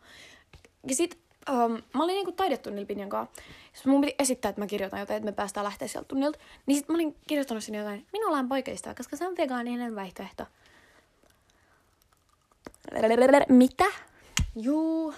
ja 0.88 0.96
sit 0.96 1.24
um, 1.50 1.72
mä 1.94 2.04
olin 2.04 2.14
niinku 2.14 2.32
taidetunnilla 2.32 2.88
Pinjan 2.88 3.10
kanssa. 3.10 3.42
Sitten 3.74 3.92
mun 3.92 4.02
piti 4.02 4.16
esittää, 4.20 4.50
että 4.50 4.62
mä 4.62 4.68
kirjoitan 4.68 5.00
jotain, 5.00 5.18
että 5.18 5.26
me 5.26 5.32
päästään 5.32 5.64
lähteä 5.64 5.88
sieltä 5.88 6.08
tunnilta. 6.08 6.40
Niin 6.66 6.78
sit 6.78 6.88
mä 6.88 6.96
olin 6.96 7.16
kirjoittanut 7.28 7.64
sinne 7.64 7.78
jotain, 7.78 8.08
minulla 8.14 8.38
on 8.38 8.50
poikaystävä, 8.50 8.96
koska 8.96 9.16
se 9.16 9.28
on 9.28 9.38
vegaaninen 9.38 9.96
vaihtoehto. 9.96 10.46
Mitä? 13.50 13.86
Juu. 14.56 15.14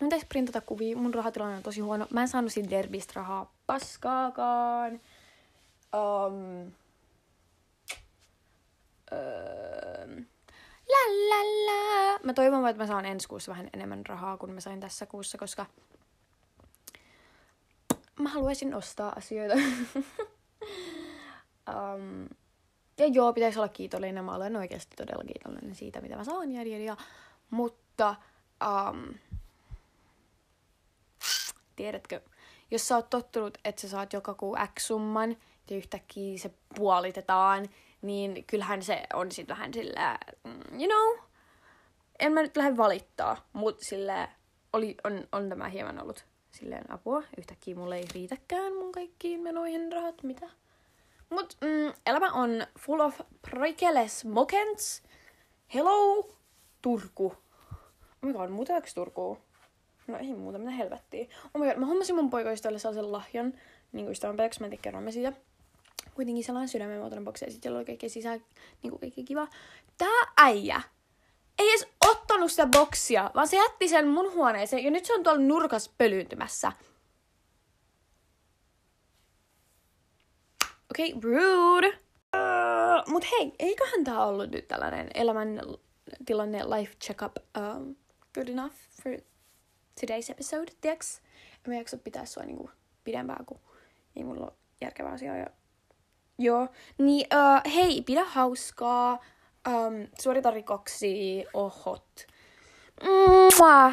Mun 0.00 0.08
pitäisi 0.08 0.26
printata 0.26 0.60
kuvia, 0.60 0.96
mun 0.96 1.14
rahatilanne 1.14 1.56
on 1.56 1.62
tosi 1.62 1.80
huono. 1.80 2.06
Mä 2.10 2.20
en 2.20 2.28
saanut 2.28 2.52
siitä 2.52 2.70
derbistä 2.70 3.12
rahaa 3.16 3.54
paskaakaan. 3.66 5.00
Um, 5.94 6.72
um, 9.12 10.26
la 10.88 11.02
la 11.28 11.42
la. 11.66 12.18
Mä 12.22 12.34
toivon, 12.34 12.68
että 12.68 12.82
mä 12.82 12.86
saan 12.86 13.04
ensi 13.04 13.28
kuussa 13.28 13.50
vähän 13.50 13.70
enemmän 13.72 14.06
rahaa 14.06 14.36
kuin 14.36 14.52
mä 14.52 14.60
sain 14.60 14.80
tässä 14.80 15.06
kuussa, 15.06 15.38
koska 15.38 15.66
mä 18.18 18.28
haluaisin 18.28 18.74
ostaa 18.74 19.12
asioita. 19.16 19.54
um, 21.68 22.28
ja 22.98 23.06
joo, 23.06 23.32
pitäisi 23.32 23.58
olla 23.58 23.68
kiitollinen. 23.68 24.24
Mä 24.24 24.34
olen 24.34 24.56
oikeasti 24.56 24.96
todella 24.96 25.24
kiitollinen 25.24 25.74
siitä, 25.74 26.00
mitä 26.00 26.16
mä 26.16 26.24
saan. 26.24 26.52
Ja, 26.52 26.62
ja, 26.62 26.78
ja. 26.78 26.96
Mutta, 27.50 27.81
um, 28.00 29.14
tiedätkö, 31.76 32.20
jos 32.70 32.88
sä 32.88 32.96
oot 32.96 33.10
tottunut, 33.10 33.58
että 33.64 33.80
sä 33.80 33.88
saat 33.88 34.12
joka 34.12 34.34
kuu 34.34 34.56
X 34.78 34.82
summan 34.86 35.36
ja 35.70 35.76
yhtäkkiä 35.76 36.38
se 36.38 36.50
puolitetaan, 36.74 37.68
niin 38.02 38.44
kyllähän 38.46 38.82
se 38.82 39.02
on 39.14 39.32
sit 39.32 39.48
vähän 39.48 39.74
sillä, 39.74 40.18
mm, 40.44 40.80
you 40.80 40.88
know, 40.88 41.28
en 42.18 42.32
mä 42.32 42.42
nyt 42.42 42.56
lähde 42.56 42.76
valittaa, 42.76 43.48
mutta 43.52 43.84
sillä 43.84 44.28
oli, 44.72 44.96
on, 45.04 45.28
on 45.32 45.48
tämä 45.48 45.68
hieman 45.68 46.02
ollut 46.02 46.24
silleen 46.50 46.92
apua. 46.92 47.22
Yhtäkkiä 47.38 47.74
mulle 47.74 47.96
ei 47.96 48.06
riitäkään 48.14 48.72
mun 48.72 48.92
kaikkiin 48.92 49.40
menoihin 49.40 49.92
rahat, 49.92 50.22
mitä? 50.22 50.50
Mut 51.30 51.56
mm, 51.60 51.92
elämä 52.06 52.32
on 52.32 52.50
full 52.78 53.00
of 53.00 53.20
prikeles 53.50 54.24
mokens. 54.24 55.02
Hello, 55.74 56.28
Turku. 56.82 57.41
Oh 58.22 58.28
my 58.28 58.32
god, 58.32 58.50
muutaako 58.50 58.86
Turku? 58.94 59.38
No 60.06 60.18
ei 60.18 60.34
muuta, 60.34 60.58
mitä 60.58 60.70
helvettiä. 60.70 61.26
Oh 61.54 61.60
my 61.60 61.68
god, 61.68 61.76
mä 61.76 61.86
hommasin 61.86 62.16
mun 62.16 62.30
poikaystävälle 62.30 62.78
sellaisen 62.78 63.12
lahjan, 63.12 63.52
niin 63.92 64.04
kuin 64.04 64.12
ystävänpäiväksi, 64.12 64.60
mä 64.60 64.66
en 64.66 64.70
tiedä, 64.70 64.82
kerromme 64.82 65.12
siitä. 65.12 65.32
Kuitenkin 66.14 66.44
sellainen 66.44 66.68
sydämen 66.68 66.98
muotoinen 66.98 67.24
boksi, 67.24 67.44
ja 67.44 67.50
sitten 67.50 67.62
siellä 67.62 67.78
oli 67.78 67.84
kaikkea 67.84 68.08
sisään, 68.08 68.44
niin 68.82 68.90
kuin 68.90 69.00
kaikki 69.00 69.24
kiva. 69.24 69.48
Tää 69.98 70.32
äijä 70.36 70.82
ei 71.58 71.70
edes 71.70 71.88
ottanut 72.10 72.50
sitä 72.50 72.66
boksia, 72.66 73.30
vaan 73.34 73.48
se 73.48 73.56
jätti 73.56 73.88
sen 73.88 74.08
mun 74.08 74.32
huoneeseen, 74.32 74.84
ja 74.84 74.90
nyt 74.90 75.04
se 75.04 75.14
on 75.14 75.22
tuolla 75.22 75.40
nurkas 75.40 75.94
pölyyntymässä. 75.98 76.72
Okei, 80.90 81.12
okay, 81.12 81.30
rude. 81.30 81.88
Uh, 81.88 83.12
mut 83.12 83.24
hei, 83.30 83.52
eiköhän 83.58 84.04
tää 84.04 84.24
ollut 84.26 84.50
nyt 84.50 84.68
tällainen 84.68 85.10
elämäntilanne 85.14 86.64
life 86.64 86.94
checkup 86.94 87.36
um, 87.58 87.96
good 88.34 88.48
enough 88.48 88.74
for 89.02 89.12
today's 90.00 90.30
episode, 90.30 90.72
tiiäks? 90.80 91.20
En 91.54 91.72
mä 91.72 91.74
jaksa 91.74 91.98
pitää 91.98 92.26
sua 92.26 92.42
niinku 92.42 92.70
pidempään, 93.04 93.46
kun 93.46 93.60
ei 94.16 94.24
mulla 94.24 94.44
ole 94.44 94.52
järkevää 94.80 95.12
asiaa. 95.12 95.36
Ja... 95.36 95.46
Joo, 96.38 96.68
niin 96.98 97.26
uh, 97.34 97.72
hei, 97.74 98.02
pidä 98.02 98.24
hauskaa, 98.24 99.12
um, 99.68 100.08
suorita 100.20 100.50
rikoksia, 100.50 101.44
ohot. 101.54 102.26
Mua! 103.02 103.92